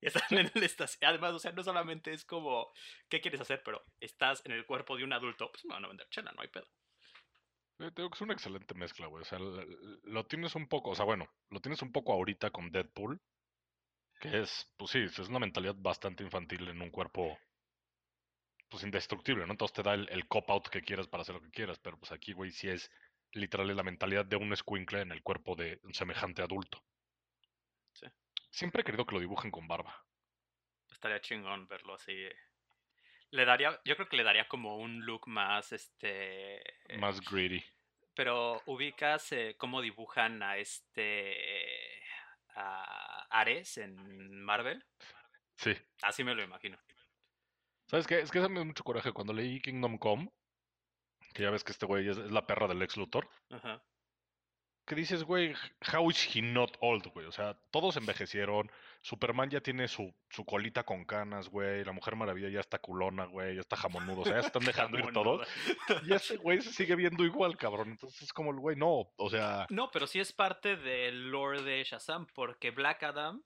Y 0.00 0.06
están 0.08 0.36
en 0.36 0.50
el 0.52 0.62
estación. 0.64 1.08
Además, 1.08 1.32
o 1.34 1.38
sea, 1.38 1.52
no 1.52 1.62
solamente 1.62 2.12
es 2.12 2.24
como, 2.24 2.72
¿qué 3.08 3.20
quieres 3.20 3.40
hacer? 3.40 3.62
Pero 3.62 3.84
estás 4.00 4.44
en 4.46 4.52
el 4.52 4.66
cuerpo 4.66 4.96
de 4.96 5.04
un 5.04 5.12
adulto, 5.12 5.52
pues 5.52 5.64
me 5.64 5.74
van 5.74 5.84
a 5.84 5.88
vender 5.88 6.08
chela, 6.08 6.32
no 6.32 6.42
hay 6.42 6.48
pedo. 6.48 6.66
Eh, 7.80 7.90
te 7.92 8.02
digo 8.02 8.10
que 8.10 8.16
es 8.16 8.20
una 8.20 8.34
excelente 8.34 8.74
mezcla, 8.74 9.06
güey. 9.06 9.22
O 9.22 9.24
sea, 9.24 9.38
lo 9.38 10.26
tienes 10.26 10.54
un 10.54 10.68
poco, 10.68 10.90
o 10.90 10.94
sea, 10.94 11.06
bueno, 11.06 11.26
lo 11.48 11.60
tienes 11.60 11.80
un 11.80 11.92
poco 11.92 12.12
ahorita 12.12 12.50
con 12.50 12.70
Deadpool, 12.70 13.18
que 14.20 14.40
es, 14.40 14.70
pues 14.76 14.90
sí, 14.90 14.98
es 14.98 15.18
una 15.18 15.38
mentalidad 15.38 15.74
bastante 15.78 16.22
infantil 16.22 16.68
en 16.68 16.82
un 16.82 16.90
cuerpo, 16.90 17.38
pues 18.68 18.84
indestructible, 18.84 19.46
¿no? 19.46 19.52
Entonces 19.52 19.74
te 19.74 19.82
da 19.82 19.94
el, 19.94 20.06
el 20.10 20.28
cop-out 20.28 20.68
que 20.68 20.82
quieras 20.82 21.08
para 21.08 21.22
hacer 21.22 21.34
lo 21.34 21.40
que 21.40 21.50
quieras, 21.50 21.78
pero 21.78 21.98
pues 21.98 22.12
aquí, 22.12 22.34
güey, 22.34 22.50
sí 22.50 22.68
es 22.68 22.90
literal 23.32 23.74
la 23.74 23.82
mentalidad 23.82 24.26
de 24.26 24.36
un 24.36 24.52
escuincle 24.52 25.00
en 25.00 25.12
el 25.12 25.22
cuerpo 25.22 25.56
de 25.56 25.80
un 25.84 25.94
semejante 25.94 26.42
adulto. 26.42 26.82
Sí. 27.94 28.06
Siempre 28.50 28.82
he 28.82 28.84
querido 28.84 29.06
que 29.06 29.14
lo 29.14 29.20
dibujen 29.20 29.50
con 29.50 29.66
barba. 29.66 30.04
Estaría 30.90 31.20
chingón 31.20 31.66
verlo 31.66 31.94
así. 31.94 32.28
Le 33.32 33.44
daría, 33.44 33.80
yo 33.84 33.94
creo 33.96 34.08
que 34.08 34.16
le 34.16 34.24
daría 34.24 34.48
como 34.48 34.76
un 34.78 35.04
look 35.06 35.28
más, 35.28 35.72
este... 35.72 36.58
eh, 36.92 36.98
Más 36.98 37.20
greedy. 37.20 37.64
Pero 38.14 38.60
ubicas 38.66 39.30
eh, 39.32 39.54
cómo 39.56 39.80
dibujan 39.80 40.42
a 40.42 40.56
este... 40.58 42.02
a 42.54 43.26
Ares 43.30 43.78
en 43.78 44.42
Marvel. 44.42 44.84
Sí. 45.56 45.76
Así 46.02 46.24
me 46.24 46.34
lo 46.34 46.42
imagino. 46.42 46.78
¿Sabes 47.86 48.06
qué? 48.06 48.20
Es 48.20 48.30
que 48.30 48.38
eso 48.38 48.48
me 48.48 48.56
dio 48.56 48.64
mucho 48.64 48.84
coraje 48.84 49.12
cuando 49.12 49.32
leí 49.32 49.60
Kingdom 49.60 49.98
Come, 49.98 50.30
que 51.34 51.42
ya 51.42 51.50
ves 51.50 51.64
que 51.64 51.72
este 51.72 51.86
güey 51.86 52.08
es, 52.08 52.18
es 52.18 52.30
la 52.30 52.46
perra 52.46 52.66
del 52.66 52.82
ex 52.82 52.96
Luthor. 52.96 53.28
Ajá. 53.50 53.82
Que 54.90 54.96
dices, 54.96 55.22
güey, 55.22 55.54
how 55.94 56.10
is 56.10 56.34
he 56.34 56.42
not 56.42 56.76
old, 56.80 57.06
güey? 57.14 57.24
O 57.24 57.30
sea, 57.30 57.56
todos 57.70 57.96
envejecieron. 57.96 58.68
Superman 59.02 59.48
ya 59.48 59.60
tiene 59.60 59.86
su, 59.86 60.12
su 60.30 60.44
colita 60.44 60.82
con 60.82 61.04
canas, 61.04 61.48
güey. 61.48 61.84
La 61.84 61.92
Mujer 61.92 62.16
Maravilla 62.16 62.48
ya 62.48 62.58
está 62.58 62.80
culona, 62.80 63.26
güey. 63.26 63.54
Ya 63.54 63.60
está 63.60 63.76
jamonudo. 63.76 64.22
O 64.22 64.24
sea, 64.24 64.34
ya 64.34 64.40
se 64.40 64.46
están 64.48 64.64
dejando 64.64 64.98
ir 64.98 65.12
todos. 65.12 65.46
Y 66.04 66.12
este 66.12 66.38
güey 66.38 66.60
se 66.60 66.72
sigue 66.72 66.96
viendo 66.96 67.24
igual, 67.24 67.56
cabrón. 67.56 67.90
Entonces 67.90 68.22
es 68.22 68.32
como 68.32 68.50
el 68.50 68.58
güey, 68.58 68.74
no. 68.74 69.12
O 69.14 69.30
sea, 69.30 69.68
No, 69.70 69.92
pero 69.92 70.08
sí 70.08 70.18
es 70.18 70.32
parte 70.32 70.74
del 70.74 71.30
lore 71.30 71.62
de 71.62 71.84
Shazam, 71.84 72.26
porque 72.34 72.72
Black 72.72 73.04
Adam, 73.04 73.44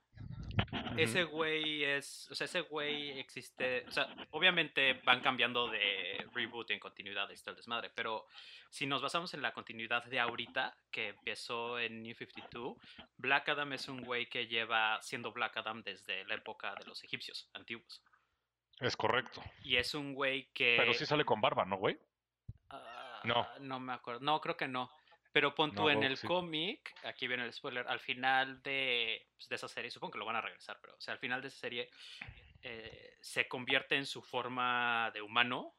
ese 0.97 1.25
güey 1.25 1.85
es, 1.85 2.29
o 2.31 2.35
sea, 2.35 2.47
ese 2.47 2.63
güey 2.63 3.19
existe, 3.19 3.85
o 3.87 3.91
sea, 3.91 4.09
obviamente 4.31 4.95
van 5.05 5.21
cambiando 5.21 5.69
de 5.69 6.27
reboot 6.33 6.71
en 6.71 6.79
continuidad 6.79 7.29
de 7.29 7.35
esto 7.35 7.51
el 7.51 7.57
desmadre, 7.57 7.91
pero 7.95 8.27
si 8.71 8.87
nos 8.87 9.03
basamos 9.03 9.35
en 9.35 9.43
la 9.43 9.53
continuidad 9.53 10.05
de 10.05 10.21
ahorita, 10.21 10.77
que 10.91 11.09
empezó 11.09 11.79
en 11.79 12.03
New 12.03 12.15
52, 12.15 12.77
Black 13.17 13.49
Adam 13.49 13.73
es 13.73 13.89
un 13.89 14.03
güey 14.03 14.27
que 14.29 14.47
lleva 14.47 15.01
siendo 15.03 15.33
Black 15.33 15.57
Adam 15.57 15.83
desde 15.83 16.25
la 16.25 16.35
época 16.35 16.75
de 16.75 16.85
los 16.87 17.03
egipcios 17.05 17.49
antiguos. 17.55 18.03
es 18.81 18.97
correcto. 18.97 19.43
Y 19.63 19.77
es 19.77 19.95
un 19.95 20.15
güey 20.15 20.51
que... 20.53 20.77
Pero 20.79 20.95
sí 20.95 21.07
sale 21.07 21.25
con 21.25 21.41
barba, 21.41 21.65
¿no, 21.65 21.77
güey? 21.77 21.99
no. 23.25 23.41
Ah, 23.41 23.57
No 23.61 23.81
me 23.81 23.93
acuerdo. 23.93 24.21
No, 24.21 24.41
creo 24.41 24.57
que 24.57 24.69
no. 24.69 24.91
Pero 25.35 25.53
pon 25.53 25.73
tú 25.75 25.83
No, 25.83 25.91
en 25.91 26.05
el 26.05 26.17
sí. 26.17 26.29
cómic, 26.29 26.95
aquí 27.03 27.27
viene 27.27 27.43
el 27.45 27.53
spoiler, 27.53 27.85
al 27.89 27.99
final 27.99 28.63
de, 28.63 29.27
pues, 29.35 29.49
de 29.49 29.57
esa 29.57 29.67
serie, 29.67 29.91
supongo 29.91 30.13
que 30.13 30.19
lo 30.21 30.25
van 30.25 30.37
a 30.37 30.41
regresar, 30.41 30.79
pero 30.81 30.95
o 30.95 31.01
sea, 31.01 31.13
al 31.15 31.19
final 31.19 31.43
de 31.43 31.49
esa 31.49 31.59
serie 31.59 31.91
eh, 32.63 33.17
se 33.21 33.49
convierte 33.49 33.97
en 33.97 34.07
su 34.07 34.23
forma 34.23 35.11
de 35.13 35.23
humano 35.23 35.75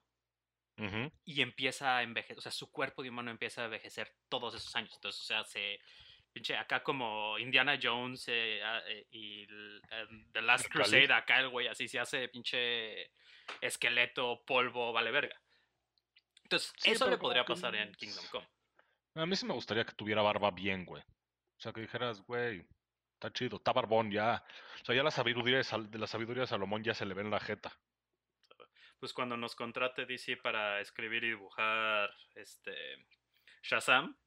y 1.23 1.41
empieza 1.41 1.95
a 1.95 2.03
envejecer, 2.03 2.37
o 2.37 2.41
sea, 2.41 2.51
su 2.51 2.69
cuerpo 2.69 3.01
de 3.01 3.09
humano 3.09 3.31
empieza 3.31 3.61
a 3.61 3.65
envejecer 3.65 4.13
todos 4.27 4.53
esos 4.55 4.75
años. 4.75 4.91
Entonces, 4.95 5.21
o 5.21 5.25
sea, 5.25 5.43
se... 5.45 5.79
Pinche, 6.33 6.57
acá 6.57 6.83
como 6.83 7.39
Indiana 7.39 7.79
Jones 7.81 8.25
eh, 8.27 8.61
ah, 8.61 8.81
eh, 8.89 9.07
y 9.09 9.47
The 10.33 10.41
Last. 10.41 10.67
Crusade, 10.67 11.13
acá 11.13 11.39
el 11.39 11.47
güey 11.47 11.67
así 11.67 11.87
se 11.87 11.97
hace 11.97 12.27
pinche 12.27 13.09
esqueleto, 13.61 14.43
polvo, 14.45 14.91
vale 14.91 15.11
verga. 15.11 15.41
Entonces, 16.43 16.73
Sí, 16.75 16.91
eso 16.91 17.09
le 17.09 17.17
podría 17.17 17.45
pasar 17.45 17.73
en 17.75 17.93
Kingdom 17.93 18.25
Come. 18.31 18.54
A 19.15 19.25
mí 19.25 19.35
sí 19.35 19.45
me 19.45 19.53
gustaría 19.53 19.85
que 19.85 19.93
tuviera 19.93 20.21
barba 20.21 20.51
bien, 20.51 20.85
güey. 20.85 21.01
O 21.01 21.61
sea, 21.61 21.71
que 21.71 21.81
dijeras, 21.81 22.21
güey, 22.21 22.67
está 23.13 23.31
chido, 23.31 23.57
está 23.57 23.71
barbón 23.71 24.11
ya. 24.11 24.43
O 24.81 24.85
sea, 24.85 24.95
ya 24.95 25.03
la 25.03 25.11
sabiduría 25.11 25.57
de, 25.57 25.97
la 25.97 26.07
sabiduría 26.07 26.41
de 26.41 26.47
Salomón 26.47 26.83
ya 26.83 26.93
se 26.93 27.05
le 27.05 27.13
ve 27.13 27.21
en 27.21 27.31
la 27.31 27.39
jeta. 27.39 27.71
Pues 28.99 29.13
cuando 29.13 29.37
nos 29.37 29.55
contrate 29.55 30.05
DC 30.05 30.37
para 30.37 30.81
escribir 30.81 31.23
y 31.23 31.29
dibujar 31.29 32.09
este 32.33 32.73
Shazam, 33.61 34.17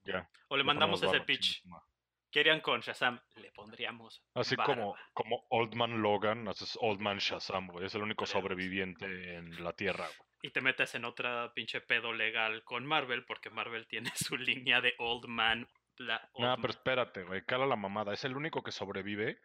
o 0.48 0.56
le 0.56 0.62
le 0.62 0.64
mandamos 0.64 1.02
ese 1.02 1.12
barba, 1.12 1.26
pitch. 1.26 1.64
madre. 1.66 1.86
¿Qué 2.30 2.40
harían 2.40 2.60
con 2.60 2.80
Shazam? 2.80 3.18
Le 3.36 3.50
pondríamos 3.52 4.22
Así 4.34 4.56
barba. 4.56 4.74
como, 4.74 4.96
como 5.14 5.46
Old 5.48 5.74
Man 5.74 6.02
Logan, 6.02 6.46
haces 6.48 6.78
Old 6.80 7.00
Man 7.00 7.18
Shazam, 7.18 7.68
güey. 7.68 7.86
Es 7.86 7.94
el 7.94 8.02
único 8.02 8.26
sobreviviente 8.26 9.36
en 9.36 9.62
la 9.62 9.72
Tierra, 9.72 10.06
güey. 10.06 10.27
Y 10.42 10.50
te 10.50 10.60
metes 10.60 10.94
en 10.94 11.04
otra 11.04 11.52
pinche 11.54 11.80
pedo 11.80 12.12
legal 12.12 12.62
con 12.64 12.86
Marvel, 12.86 13.24
porque 13.24 13.50
Marvel 13.50 13.86
tiene 13.88 14.10
su 14.14 14.36
línea 14.36 14.80
de 14.80 14.94
Old 14.98 15.26
Man. 15.26 15.68
Bla- 15.98 16.28
Old 16.32 16.44
No, 16.44 16.48
Man. 16.50 16.60
pero 16.60 16.70
espérate, 16.72 17.22
güey. 17.24 17.44
Cala 17.44 17.66
la 17.66 17.76
mamada. 17.76 18.12
Es 18.14 18.24
el 18.24 18.36
único 18.36 18.62
que 18.62 18.70
sobrevive 18.72 19.40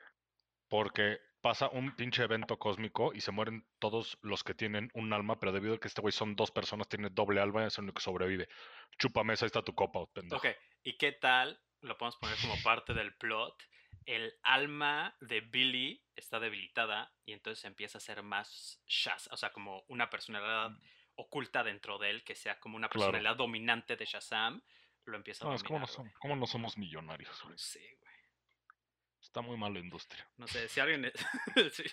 porque 0.70 1.20
pasa 1.42 1.68
un 1.70 1.96
pinche 1.96 2.24
evento 2.24 2.58
cósmico 2.58 3.12
y 3.14 3.22
se 3.22 3.32
mueren 3.32 3.66
todos 3.80 4.18
los 4.22 4.44
que 4.44 4.54
tienen 4.54 4.90
un 4.94 5.12
alma, 5.14 5.40
pero 5.40 5.52
debido 5.52 5.76
a 5.76 5.80
que 5.80 5.88
este 5.88 6.02
güey 6.02 6.12
son 6.14 6.36
dos 6.36 6.52
personas, 6.52 6.88
tiene 6.88 7.10
doble 7.10 7.42
alma, 7.42 7.66
es 7.66 7.78
el 7.78 7.84
único 7.84 7.96
que 7.96 8.02
sobrevive. 8.04 8.48
Chúpame, 8.98 9.34
ahí 9.34 9.38
está 9.46 9.62
tu 9.62 9.76
copa, 9.76 10.06
pendejo. 10.14 10.38
Ok, 10.38 10.56
¿y 10.84 10.98
qué 10.98 11.12
tal? 11.12 11.60
Lo 11.82 11.98
podemos 11.98 12.16
poner 12.18 12.38
como 12.40 12.56
parte 12.64 12.94
del 12.94 13.14
plot. 13.16 13.56
El 14.06 14.34
alma 14.44 15.16
de 15.22 15.42
Billy 15.42 16.04
está 16.16 16.40
debilitada 16.40 17.12
y 17.26 17.34
entonces 17.34 17.64
empieza 17.66 17.98
a 17.98 18.02
ser 18.02 18.22
más 18.24 18.82
Shaz, 18.88 19.28
o 19.32 19.38
sea, 19.38 19.52
como 19.52 19.84
una 19.88 20.10
personalidad 20.10 20.72
Mm. 20.72 20.80
oculta 21.16 21.64
dentro 21.64 21.98
de 22.00 22.10
él, 22.10 22.24
que 22.24 22.36
sea 22.36 22.60
como 22.60 22.76
una 22.76 22.90
Claro. 22.90 23.12
personalidad 23.12 23.36
dominante 23.38 23.96
de 23.96 24.06
Shazam, 24.06 24.62
lo 25.06 25.16
empieza 25.18 25.46
a 25.46 25.50
No, 25.50 25.56
es 25.56 25.64
como 25.64 25.80
no, 25.80 25.86
dominar, 25.86 26.02
güey. 26.02 26.12
som- 26.12 26.20
cómo 26.20 26.36
no 26.36 26.48
somos 26.48 26.78
millonarios, 26.78 27.40
güey. 27.42 27.52
No 27.54 27.58
sé, 27.58 27.98
güey. 28.02 28.14
Está 29.22 29.42
muy 29.42 29.58
mal 29.58 29.74
la 29.74 29.80
industria. 29.80 30.28
No 30.38 30.48
sé, 30.48 30.68
si 30.70 30.80
alguien... 30.80 31.12
sí. 31.74 31.84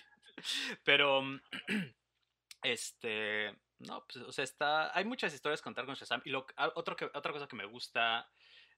Pero... 0.83 1.21
mm, 1.21 1.39
Este... 2.63 3.55
No, 3.79 4.05
pues, 4.05 4.17
o 4.17 4.31
sea, 4.31 4.43
está... 4.43 4.95
Hay 4.95 5.05
muchas 5.05 5.33
historias 5.33 5.61
contar 5.61 5.85
con 5.85 5.95
Shazam. 5.95 6.21
Y 6.25 6.29
lo, 6.29 6.45
ah, 6.57 6.71
otro 6.75 6.95
que, 6.95 7.05
otra 7.05 7.31
cosa 7.31 7.47
que 7.47 7.55
me 7.55 7.65
gusta 7.65 8.29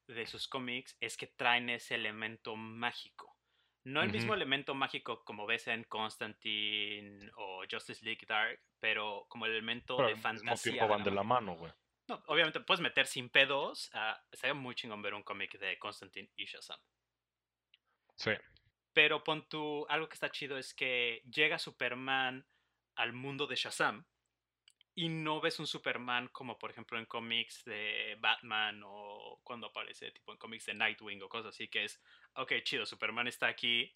de 0.07 0.25
sus 0.27 0.47
cómics 0.47 0.97
es 0.99 1.17
que 1.17 1.27
traen 1.27 1.69
ese 1.69 1.95
elemento 1.95 2.55
mágico. 2.55 3.37
No 3.85 4.01
el 4.01 4.11
mismo 4.11 4.33
elemento 4.33 4.73
mágico 4.75 5.25
como 5.25 5.45
ves 5.45 5.67
en 5.67 5.83
Constantine 5.83 7.29
o 7.35 7.63
Justice 7.69 8.03
League 8.05 8.25
Dark, 8.25 8.61
pero 8.79 9.25
como 9.27 9.45
el 9.45 9.51
elemento 9.51 9.97
Pero 9.97 10.07
de 10.07 10.13
al 10.13 10.33
mismo 10.33 10.49
fantasía. 10.49 10.71
tiempo 10.71 10.87
van 10.87 11.03
de 11.03 11.11
la 11.11 11.23
mano, 11.23 11.55
güey. 11.57 11.71
No, 12.07 12.23
obviamente 12.27 12.61
puedes 12.61 12.79
meter 12.79 13.07
sin 13.07 13.29
pedos. 13.29 13.89
ah, 13.93 14.21
sería 14.31 14.53
muy 14.53 14.75
chingón 14.75 15.01
ver 15.01 15.13
un 15.13 15.23
cómic 15.23 15.57
de 15.59 15.77
Constantine 15.79 16.29
y 16.37 16.45
Shazam. 16.45 16.79
Sí. 18.15 18.31
Pero 18.93 19.23
pon 19.23 19.47
tú, 19.49 19.85
algo 19.89 20.07
que 20.07 20.13
está 20.13 20.29
chido 20.29 20.57
es 20.57 20.73
que 20.73 21.21
llega 21.25 21.59
Superman 21.59 22.47
al 22.95 23.11
mundo 23.11 23.47
de 23.47 23.55
Shazam 23.55 24.05
y 24.95 25.09
no 25.09 25.41
ves 25.41 25.59
un 25.59 25.67
Superman 25.67 26.27
como 26.29 26.59
por 26.59 26.69
ejemplo 26.71 26.99
en 26.99 27.05
cómics 27.05 27.63
de 27.65 28.15
Batman 28.19 28.81
o 28.85 29.39
cuando 29.43 29.67
aparece 29.67 30.11
tipo 30.11 30.31
en 30.31 30.37
cómics 30.37 30.65
de 30.67 30.75
Nightwing 30.75 31.21
o 31.23 31.29
cosas 31.29 31.55
así 31.55 31.67
que 31.67 31.85
es, 31.85 32.01
ok, 32.35 32.53
chido, 32.63 32.85
Superman 32.85 33.27
está 33.27 33.47
aquí, 33.47 33.95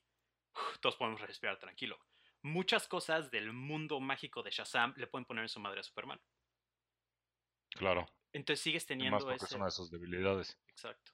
todos 0.82 0.96
podemos 0.96 1.22
respirar 1.22 1.60
tranquilo. 1.60 2.00
Muchas 2.42 2.88
cosas 2.88 3.30
del 3.30 3.54
mundo 3.54 4.00
mágico 4.00 4.42
de 4.42 4.52
Shazam 4.52 4.94
le 4.98 5.08
pueden 5.08 5.26
poner 5.26 5.44
en 5.44 5.50
su 5.50 5.60
madre 5.60 5.82
a 5.82 5.84
Superman. 5.84 6.22
Claro. 7.72 8.08
Entonces 8.34 8.64
sigues 8.64 8.86
teniendo 8.86 9.16
más 9.16 9.24
porque 9.24 9.36
ese... 9.38 9.46
es 9.46 9.52
una 9.54 9.66
de 9.66 9.72
sus 9.72 9.92
debilidades. 9.92 10.60
Exacto. 10.68 11.12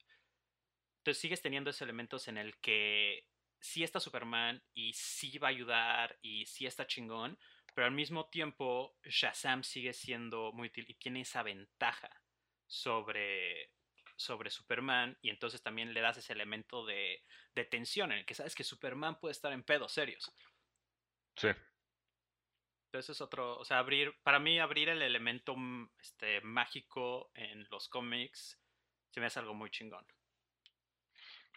Entonces 0.99 1.21
sigues 1.21 1.41
teniendo 1.41 1.69
esos 1.69 1.81
elementos 1.81 2.27
en 2.29 2.37
el 2.37 2.57
que 2.59 3.27
sí 3.59 3.83
está 3.83 3.99
Superman 3.99 4.63
y 4.73 4.93
sí 4.93 5.37
va 5.37 5.47
a 5.47 5.51
ayudar 5.51 6.17
y 6.21 6.45
sí 6.45 6.65
está 6.65 6.87
chingón, 6.87 7.37
pero 7.73 7.87
al 7.87 7.93
mismo 7.93 8.29
tiempo 8.29 8.97
Shazam 9.03 9.63
sigue 9.63 9.93
siendo 9.93 10.51
muy 10.51 10.67
útil 10.67 10.85
y 10.87 10.95
tiene 10.95 11.21
esa 11.21 11.43
ventaja 11.43 12.09
sobre, 12.67 13.71
sobre 14.15 14.49
Superman 14.49 15.17
y 15.21 15.29
entonces 15.29 15.61
también 15.61 15.93
le 15.93 16.01
das 16.01 16.17
ese 16.17 16.33
elemento 16.33 16.85
de, 16.85 17.23
de 17.55 17.65
tensión 17.65 18.11
en 18.11 18.19
el 18.19 18.25
que 18.25 18.35
sabes 18.35 18.55
que 18.55 18.63
Superman 18.63 19.19
puede 19.19 19.31
estar 19.33 19.51
en 19.53 19.63
pedos 19.63 19.91
serios. 19.91 20.31
Sí. 21.35 21.49
Entonces 22.87 23.15
es 23.15 23.21
otro, 23.21 23.57
o 23.57 23.65
sea, 23.65 23.79
abrir, 23.79 24.13
para 24.21 24.39
mí 24.39 24.59
abrir 24.59 24.89
el 24.89 25.01
elemento 25.01 25.55
mm, 25.55 25.89
este, 25.99 26.41
mágico 26.41 27.31
en 27.33 27.67
los 27.71 27.89
cómics 27.89 28.59
se 29.09 29.19
me 29.19 29.25
hace 29.27 29.39
algo 29.39 29.53
muy 29.53 29.69
chingón. 29.71 30.05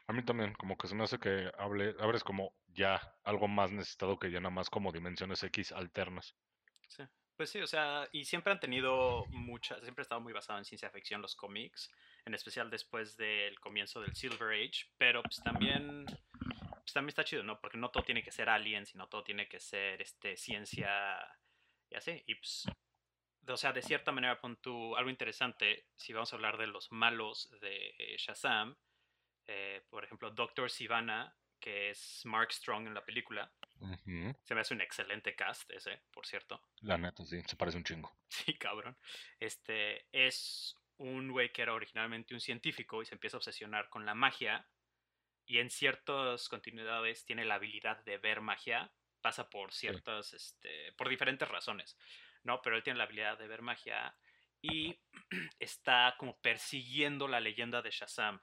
A 0.08 0.12
mí 0.12 0.22
también, 0.24 0.54
como 0.54 0.76
que 0.76 0.86
se 0.86 0.94
me 0.94 1.04
hace 1.04 1.18
que 1.18 1.50
hable, 1.58 1.94
abres 1.98 2.22
como 2.22 2.54
ya 2.68 3.00
algo 3.24 3.48
más 3.48 3.72
necesitado 3.72 4.18
que 4.18 4.30
ya 4.30 4.40
nada 4.40 4.54
más 4.54 4.70
como 4.70 4.92
dimensiones 4.92 5.42
X 5.42 5.72
alternas. 5.72 6.36
Sí. 6.88 7.02
Pues 7.36 7.50
sí, 7.50 7.60
o 7.60 7.66
sea, 7.66 8.08
y 8.12 8.24
siempre 8.24 8.50
han 8.50 8.60
tenido 8.60 9.26
muchas, 9.28 9.80
siempre 9.82 10.00
han 10.00 10.04
estado 10.04 10.20
muy 10.22 10.32
basado 10.32 10.58
en 10.58 10.64
ciencia 10.64 10.88
ficción 10.88 11.20
los 11.20 11.36
cómics, 11.36 11.90
en 12.24 12.34
especial 12.34 12.70
después 12.70 13.16
del 13.18 13.60
comienzo 13.60 14.00
del 14.00 14.14
Silver 14.14 14.52
Age, 14.52 14.86
pero 14.96 15.22
pues 15.22 15.42
también, 15.42 16.06
pues 16.06 16.92
también 16.94 17.10
está 17.10 17.24
chido, 17.24 17.42
¿no? 17.42 17.60
Porque 17.60 17.76
no 17.76 17.90
todo 17.90 18.04
tiene 18.04 18.22
que 18.22 18.30
ser 18.30 18.48
aliens, 18.48 18.88
sino 18.88 19.08
todo 19.08 19.22
tiene 19.22 19.48
que 19.48 19.60
ser 19.60 20.00
este, 20.00 20.38
ciencia 20.38 21.18
y 21.90 21.96
así. 21.96 22.22
Y 22.26 22.36
pues, 22.36 22.64
o 23.46 23.56
sea, 23.58 23.74
de 23.74 23.82
cierta 23.82 24.12
manera, 24.12 24.40
pon 24.40 24.56
tú 24.56 24.96
algo 24.96 25.10
interesante, 25.10 25.88
si 25.94 26.14
vamos 26.14 26.32
a 26.32 26.36
hablar 26.36 26.56
de 26.56 26.68
los 26.68 26.90
malos 26.90 27.50
de 27.60 28.16
Shazam, 28.18 28.78
eh, 29.46 29.84
por 29.88 30.04
ejemplo, 30.04 30.30
Doctor 30.30 30.70
Sivana, 30.70 31.34
que 31.60 31.90
es 31.90 32.22
Mark 32.24 32.52
Strong 32.52 32.86
en 32.86 32.94
la 32.94 33.04
película, 33.04 33.52
se 34.44 34.54
me 34.54 34.60
hace 34.60 34.74
un 34.74 34.80
excelente 34.80 35.34
cast 35.34 35.70
ese, 35.70 36.00
por 36.10 36.26
cierto. 36.26 36.62
La 36.80 36.96
neta, 36.96 37.24
sí, 37.24 37.42
se 37.46 37.56
parece 37.56 37.78
un 37.78 37.84
chingo. 37.84 38.12
Sí, 38.28 38.54
cabrón. 38.54 38.96
Este 39.38 40.06
es 40.12 40.76
un 40.98 41.30
güey 41.30 41.52
que 41.52 41.62
era 41.62 41.74
originalmente 41.74 42.34
un 42.34 42.40
científico 42.40 43.02
y 43.02 43.06
se 43.06 43.14
empieza 43.14 43.36
a 43.36 43.38
obsesionar 43.38 43.88
con 43.88 44.06
la 44.06 44.14
magia. 44.14 44.66
Y 45.46 45.58
en 45.58 45.70
ciertas 45.70 46.48
continuidades 46.48 47.24
tiene 47.24 47.44
la 47.44 47.54
habilidad 47.54 48.04
de 48.04 48.18
ver 48.18 48.40
magia. 48.40 48.92
Pasa 49.20 49.48
por 49.48 49.72
ciertas, 49.72 50.32
este, 50.34 50.92
por 50.92 51.08
diferentes 51.08 51.48
razones, 51.48 51.96
¿no? 52.44 52.60
Pero 52.62 52.76
él 52.76 52.82
tiene 52.82 52.98
la 52.98 53.04
habilidad 53.04 53.38
de 53.38 53.48
ver 53.48 53.62
magia 53.62 54.16
y 54.62 54.98
está 55.58 56.14
como 56.18 56.38
persiguiendo 56.40 57.28
la 57.28 57.40
leyenda 57.40 57.82
de 57.82 57.90
Shazam. 57.90 58.40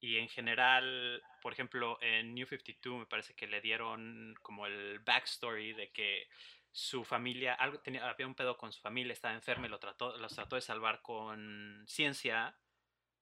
Y 0.00 0.18
en 0.18 0.28
general, 0.28 1.22
por 1.42 1.52
ejemplo, 1.52 1.98
en 2.00 2.34
New 2.34 2.46
52 2.46 3.00
me 3.00 3.06
parece 3.06 3.34
que 3.34 3.46
le 3.48 3.60
dieron 3.60 4.34
como 4.42 4.66
el 4.66 5.00
backstory 5.00 5.72
de 5.72 5.90
que 5.90 6.28
su 6.70 7.04
familia, 7.04 7.54
algo 7.54 7.80
tenía, 7.80 8.08
había 8.08 8.26
un 8.26 8.34
pedo 8.36 8.56
con 8.56 8.72
su 8.72 8.80
familia, 8.80 9.12
estaba 9.12 9.34
enferma 9.34 9.66
y 9.66 9.70
lo 9.70 9.80
trató, 9.80 10.16
los 10.18 10.34
trató 10.34 10.54
de 10.54 10.62
salvar 10.62 11.02
con 11.02 11.84
ciencia, 11.88 12.56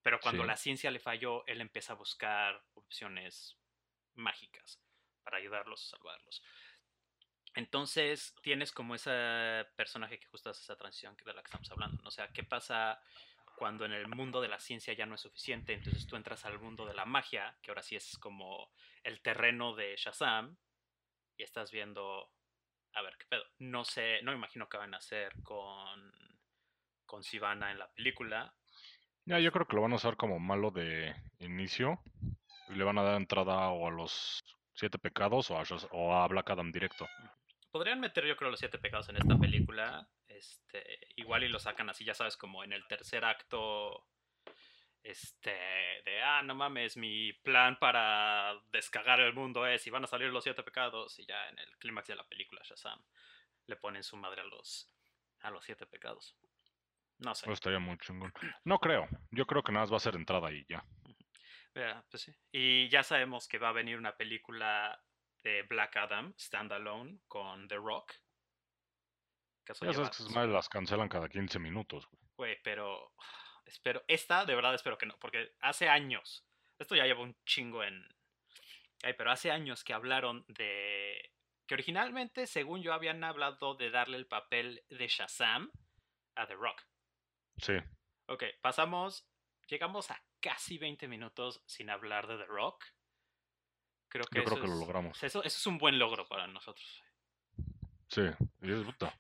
pero 0.03 0.21
cuando 0.21 0.43
Sí. 0.43 0.47
la 0.49 0.57
ciencia 0.57 0.91
le 0.91 1.01
falló, 1.01 1.47
él 1.47 1.61
empieza 1.63 1.95
a 1.95 1.97
buscar 1.97 2.63
opciones 2.75 3.57
mágicas 4.15 4.79
para 5.25 5.39
ayudarlos 5.39 5.83
a 5.87 5.97
salvarlos. 5.97 6.43
Entonces 7.55 8.35
tienes 8.43 8.71
como 8.71 8.95
ese 8.95 9.67
personaje 9.77 10.19
que 10.19 10.27
justo 10.27 10.51
hace 10.51 10.63
esa 10.63 10.77
transición 10.77 11.17
que- 11.17 11.25
de 11.25 11.33
la 11.33 11.43
que 11.43 11.47
estamos 11.49 11.71
hablando, 11.71 12.03
¿no? 12.03 12.09
O 12.09 12.13
sea, 12.13 12.29
¿qué 12.29 12.43
pasa 12.45 13.01
cuando 13.57 13.85
en 13.85 13.93
el 13.93 14.07
mundo 14.07 14.41
de 14.41 14.49
la 14.49 14.61
ciencia 14.61 14.95
ya 14.95 15.07
no 15.07 15.15
es 15.15 15.23
suficiente? 15.23 15.73
Entonces 15.73 16.07
tú 16.07 16.17
entras 16.17 16.45
al 16.45 16.61
mundo 16.61 16.87
de 16.87 16.95
la 16.95 17.05
magia, 17.07 17.57
que 17.63 17.71
ahora 17.71 17.83
sí 17.83 17.97
es 17.97 18.19
como 18.19 18.71
el 19.03 19.21
terreno 19.23 19.75
de 19.75 19.97
Shazam, 19.97 20.57
y 21.37 21.43
estás 21.43 21.71
viendo, 21.71 22.31
a 22.95 23.03
ver, 23.03 23.17
¿qué 23.19 23.27
pedo? 23.27 23.45
No 23.59 23.85
sé, 23.85 24.21
no 24.23 24.31
me 24.31 24.39
imagino 24.39 24.69
qué 24.69 24.77
van 24.77 24.95
a 24.95 24.99
hacer 24.99 25.33
con, 25.43 26.13
con 27.05 27.23
Sivana 27.23 27.71
en 27.73 27.79
la 27.79 27.91
película. 27.93 28.55
Ya, 29.25 29.41
yo 29.41 29.51
creo 29.51 29.67
que 29.67 29.75
lo 29.75 29.83
van 29.83 29.93
a 29.93 29.97
usar 29.97 30.17
como 30.17 30.39
malo 30.39 30.71
de 30.71 31.15
inicio. 31.41 32.01
Y 32.69 32.75
le 32.75 32.85
van 32.85 32.99
a 32.99 33.03
dar 33.03 33.17
entrada 33.17 33.71
o 33.71 33.87
a 33.87 33.91
los 33.91 34.45
siete 34.75 34.99
pecados 34.99 35.51
o 35.51 35.59
a, 35.59 35.65
o 35.93 36.15
a 36.15 36.27
Black 36.29 36.51
Adam 36.51 36.73
directo. 36.73 37.09
Podrían 37.71 38.01
meter, 38.01 38.25
yo 38.25 38.37
creo, 38.37 38.51
los 38.51 38.61
siete 38.61 38.79
pecados 38.79 39.09
en 39.09 39.17
esta 39.17 39.37
película. 39.39 40.09
Este, 40.37 41.09
igual 41.17 41.45
y 41.45 41.49
lo 41.49 41.59
sacan 41.59 41.89
así, 41.89 42.05
ya 42.05 42.15
sabes, 42.15 42.37
como 42.37 42.63
en 42.63 42.73
el 42.73 42.87
tercer 42.87 43.25
acto. 43.25 44.07
Este, 45.03 45.53
de 46.05 46.21
ah, 46.23 46.43
no 46.43 46.55
mames, 46.55 46.97
mi 46.97 47.33
plan 47.33 47.79
para 47.79 48.61
descagar 48.73 49.21
el 49.21 49.35
mundo 49.35 49.65
es 49.65 49.87
y 49.87 49.91
van 49.91 50.03
a 50.03 50.09
salir 50.09 50.31
los 50.31 50.45
siete 50.45 50.63
pecados. 50.63 51.19
Y 51.19 51.27
ya 51.27 51.49
en 51.49 51.59
el 51.59 51.77
clímax 51.79 52.09
de 52.09 52.17
la 52.17 52.27
película, 52.27 52.61
Shazam 52.65 53.01
le 53.67 53.77
ponen 53.77 54.03
su 54.03 54.17
madre 54.17 54.43
a 54.43 54.45
los, 54.45 54.93
a 55.41 55.51
los 55.51 55.65
siete 55.65 55.87
pecados. 55.87 56.37
No 57.19 57.35
sé. 57.35 57.47
Eso 57.47 57.53
estaría 57.53 57.79
muy 57.79 57.97
chingón. 57.99 58.33
No 58.65 58.79
creo. 58.79 59.09
Yo 59.31 59.47
creo 59.47 59.63
que 59.63 59.73
nada 59.73 59.85
más 59.85 59.93
va 59.93 59.97
a 59.97 60.01
ser 60.01 60.17
entrada 60.17 60.53
y 60.53 60.67
ya. 60.69 60.85
Pues 62.11 62.23
sí. 62.23 62.35
Y 62.53 62.89
ya 62.89 63.03
sabemos 63.03 63.49
que 63.49 63.59
va 63.59 63.69
a 63.69 63.73
venir 63.73 63.99
una 63.99 64.17
película 64.17 65.01
de 65.43 65.63
Black 65.63 65.97
Adam, 65.97 66.35
standalone, 66.39 67.21
con 67.29 67.69
The 67.69 67.77
Rock. 67.77 68.13
Eso 69.73 69.85
Ya 69.85 69.93
sabes 69.93 70.11
que 70.11 70.23
esas 70.23 70.35
madres 70.35 70.53
las 70.53 70.69
cancelan 70.69 71.09
cada 71.09 71.29
15 71.29 71.59
minutos. 71.59 72.07
güey. 72.07 72.23
Güey, 72.37 72.63
pero 72.63 73.13
espero, 73.67 74.03
esta 74.09 74.45
de 74.45 74.55
verdad 74.55 74.75
espero 74.75 74.99
que 74.99 75.07
no, 75.07 75.19
porque 75.19 75.55
hace 75.61 75.89
años, 75.89 76.47
esto 76.79 76.95
ya 76.95 77.05
lleva 77.05 77.23
un 77.23 77.37
chingo 77.45 77.83
en... 77.83 78.07
Ay, 79.03 79.15
pero 79.15 79.31
hace 79.31 79.51
años 79.51 79.85
que 79.85 79.93
hablaron 79.93 80.45
de... 80.49 81.33
Que 81.67 81.75
originalmente, 81.75 82.47
según 82.47 82.83
yo, 82.83 82.93
habían 82.93 83.23
hablado 83.25 83.75
de 83.75 83.91
darle 83.91 84.17
el 84.17 84.27
papel 84.27 84.85
de 84.89 85.09
Shazam 85.09 85.71
a 86.37 86.47
The 86.47 86.55
Rock. 86.55 86.83
Sí. 87.59 87.75
Ok, 88.27 88.45
pasamos, 88.61 89.29
llegamos 89.67 90.11
a 90.11 90.23
casi 90.41 90.79
20 90.79 91.09
minutos 91.09 91.63
sin 91.67 91.91
hablar 91.91 92.27
de 92.27 92.39
The 92.39 92.47
Rock. 92.47 92.85
Creo 94.09 94.25
que, 94.27 94.39
Yo 94.39 94.45
creo 94.45 94.61
que 94.61 94.69
lo 94.69 94.77
logramos. 94.77 95.23
eso, 95.23 95.43
eso 95.43 95.59
es 95.59 95.67
un 95.67 95.79
buen 95.79 95.99
logro 95.99 96.27
para 96.27 96.47
nosotros. 96.47 97.03
Sí. 98.09 98.23
Y 98.63 98.73
es 98.73 98.85
puta. 98.85 99.13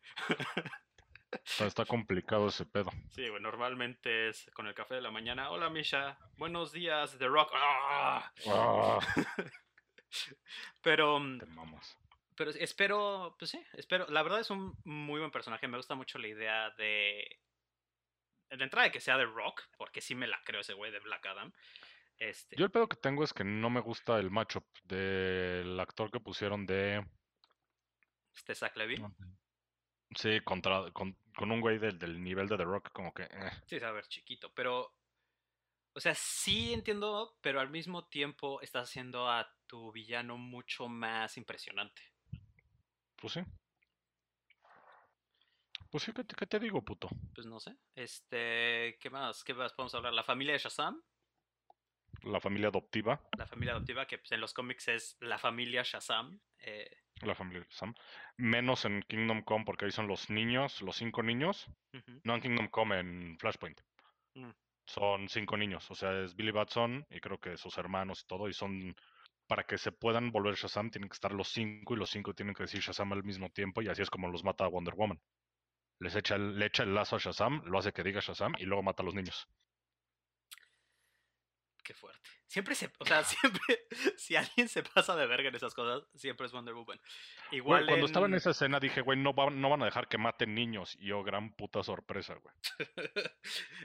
Está, 1.44 1.66
está 1.66 1.84
complicado 1.84 2.48
ese 2.48 2.64
pedo. 2.64 2.90
Sí, 3.10 3.28
güey, 3.28 3.42
normalmente 3.42 4.28
es 4.28 4.48
con 4.54 4.66
el 4.66 4.74
café 4.74 4.94
de 4.94 5.02
la 5.02 5.10
mañana. 5.10 5.50
Hola, 5.50 5.68
Misha. 5.70 6.18
Buenos 6.36 6.72
días, 6.72 7.16
The 7.18 7.26
Rock. 7.26 7.50
¡Ah! 7.54 8.32
Ah, 8.48 8.98
Pero, 10.82 11.18
mm, 11.18 11.38
Te 11.38 11.46
mamas. 11.46 11.98
pero 12.36 12.50
espero, 12.52 13.34
pues 13.38 13.50
sí, 13.50 13.62
espero. 13.74 14.06
La 14.08 14.22
verdad 14.22 14.40
es 14.40 14.50
un 14.50 14.78
muy 14.84 15.18
buen 15.18 15.30
personaje. 15.32 15.68
Me 15.68 15.76
gusta 15.76 15.94
mucho 15.94 16.18
la 16.18 16.28
idea 16.28 16.70
de. 16.70 17.40
De 18.50 18.62
entrada 18.62 18.84
de 18.84 18.92
que 18.92 19.00
sea 19.00 19.18
de 19.18 19.24
Rock, 19.26 19.62
porque 19.76 20.00
sí 20.00 20.14
me 20.14 20.28
la 20.28 20.40
creo 20.44 20.60
ese 20.60 20.74
güey 20.74 20.92
de 20.92 21.00
Black 21.00 21.26
Adam. 21.26 21.52
Este, 22.18 22.56
Yo 22.56 22.64
el 22.64 22.70
pedo 22.70 22.88
que 22.88 22.96
tengo 22.96 23.24
es 23.24 23.34
que 23.34 23.42
no 23.44 23.68
me 23.68 23.80
gusta 23.80 24.18
el 24.18 24.30
matchup 24.30 24.64
del 24.84 25.78
actor 25.80 26.10
que 26.12 26.20
pusieron 26.20 26.64
de. 26.64 27.04
Este 28.36 28.54
Zach 28.54 28.76
Levy. 28.76 29.02
Sí, 30.14 30.40
contra, 30.42 30.90
con, 30.92 31.16
con 31.36 31.50
un 31.50 31.60
güey 31.60 31.78
del, 31.78 31.98
del 31.98 32.22
nivel 32.22 32.48
de 32.48 32.56
The 32.56 32.64
Rock, 32.64 32.90
como 32.92 33.12
que. 33.12 33.24
eh. 33.24 33.50
Sí, 33.66 33.76
a 33.76 33.90
ver 33.90 34.06
chiquito, 34.06 34.52
pero. 34.54 34.94
O 35.94 36.00
sea, 36.00 36.14
sí 36.14 36.72
entiendo, 36.74 37.38
pero 37.40 37.58
al 37.58 37.70
mismo 37.70 38.06
tiempo 38.08 38.60
estás 38.60 38.88
haciendo 38.90 39.30
a 39.30 39.50
tu 39.66 39.90
villano 39.92 40.36
mucho 40.36 40.88
más 40.88 41.36
impresionante. 41.38 42.02
Pues 43.16 43.32
sí. 43.32 43.40
Pues 45.90 46.04
sí, 46.04 46.12
¿qué 46.12 46.24
te, 46.24 46.34
qué 46.36 46.46
te 46.46 46.58
digo, 46.58 46.84
puto? 46.84 47.08
Pues 47.34 47.46
no 47.46 47.58
sé. 47.60 47.74
Este. 47.94 48.98
¿Qué 49.00 49.08
más? 49.10 49.42
¿Qué 49.42 49.54
más 49.54 49.72
podemos 49.72 49.94
hablar? 49.94 50.12
La 50.12 50.22
familia 50.24 50.52
de 50.52 50.58
Shazam. 50.58 51.02
La 52.22 52.40
familia 52.40 52.68
adoptiva, 52.68 53.20
La 53.38 53.46
familia 53.46 53.74
adoptiva, 53.74 54.06
que 54.06 54.18
pues, 54.18 54.32
en 54.32 54.40
los 54.40 54.52
cómics 54.52 54.88
es 54.88 55.16
la 55.20 55.38
familia 55.38 55.82
Shazam. 55.84 56.40
eh, 56.58 56.90
la 57.22 57.34
familia 57.34 57.66
Sam. 57.70 57.94
Menos 58.36 58.84
en 58.84 59.02
Kingdom 59.02 59.42
Come, 59.42 59.64
porque 59.64 59.86
ahí 59.86 59.90
son 59.90 60.06
los 60.06 60.28
niños, 60.30 60.82
los 60.82 60.96
cinco 60.96 61.22
niños. 61.22 61.66
No 62.24 62.34
en 62.34 62.40
Kingdom 62.40 62.68
Come, 62.68 62.98
en 62.98 63.38
Flashpoint. 63.38 63.80
Mm. 64.34 64.50
Son 64.86 65.28
cinco 65.28 65.56
niños. 65.56 65.90
O 65.90 65.94
sea, 65.94 66.22
es 66.22 66.36
Billy 66.36 66.52
Batson 66.52 67.06
y 67.10 67.20
creo 67.20 67.38
que 67.38 67.56
sus 67.56 67.78
hermanos 67.78 68.22
y 68.22 68.26
todo. 68.26 68.48
Y 68.48 68.52
son. 68.52 68.94
Para 69.48 69.62
que 69.62 69.78
se 69.78 69.92
puedan 69.92 70.32
volver 70.32 70.56
Shazam, 70.56 70.90
tienen 70.90 71.08
que 71.08 71.14
estar 71.14 71.32
los 71.32 71.48
cinco 71.48 71.94
y 71.94 71.96
los 71.96 72.10
cinco 72.10 72.34
tienen 72.34 72.52
que 72.52 72.64
decir 72.64 72.80
Shazam 72.80 73.12
al 73.12 73.22
mismo 73.22 73.48
tiempo. 73.50 73.80
Y 73.80 73.88
así 73.88 74.02
es 74.02 74.10
como 74.10 74.28
los 74.28 74.42
mata 74.42 74.66
Wonder 74.66 74.94
Woman. 74.94 75.20
Les 76.00 76.16
echa 76.16 76.34
el, 76.34 76.58
le 76.58 76.66
echa 76.66 76.82
el 76.82 76.94
lazo 76.94 77.16
a 77.16 77.18
Shazam, 77.20 77.62
lo 77.64 77.78
hace 77.78 77.92
que 77.92 78.02
diga 78.02 78.20
Shazam 78.20 78.54
y 78.58 78.64
luego 78.64 78.82
mata 78.82 79.02
a 79.02 79.06
los 79.06 79.14
niños. 79.14 79.48
Qué 81.86 81.94
fuerte. 81.94 82.28
Siempre 82.48 82.74
se. 82.74 82.90
O 82.98 83.06
sea, 83.06 83.22
siempre. 83.24 83.86
Si 84.16 84.34
alguien 84.34 84.68
se 84.68 84.82
pasa 84.82 85.14
de 85.14 85.24
verga 85.28 85.50
en 85.50 85.54
esas 85.54 85.72
cosas, 85.72 86.02
siempre 86.16 86.46
es 86.46 86.52
Wonder 86.52 86.74
Woman. 86.74 86.98
Güey, 86.98 87.58
Igual. 87.58 87.86
cuando 87.86 88.06
estaba 88.06 88.26
en 88.26 88.34
esa 88.34 88.50
escena 88.50 88.80
dije, 88.80 89.02
güey, 89.02 89.16
no, 89.16 89.32
van- 89.34 89.60
no 89.60 89.70
van 89.70 89.82
a 89.82 89.84
dejar 89.84 90.08
que 90.08 90.18
maten 90.18 90.52
niños. 90.52 90.96
Y 90.98 91.06
yo, 91.06 91.22
gran 91.22 91.54
puta 91.54 91.84
sorpresa, 91.84 92.34
güey. 92.34 92.54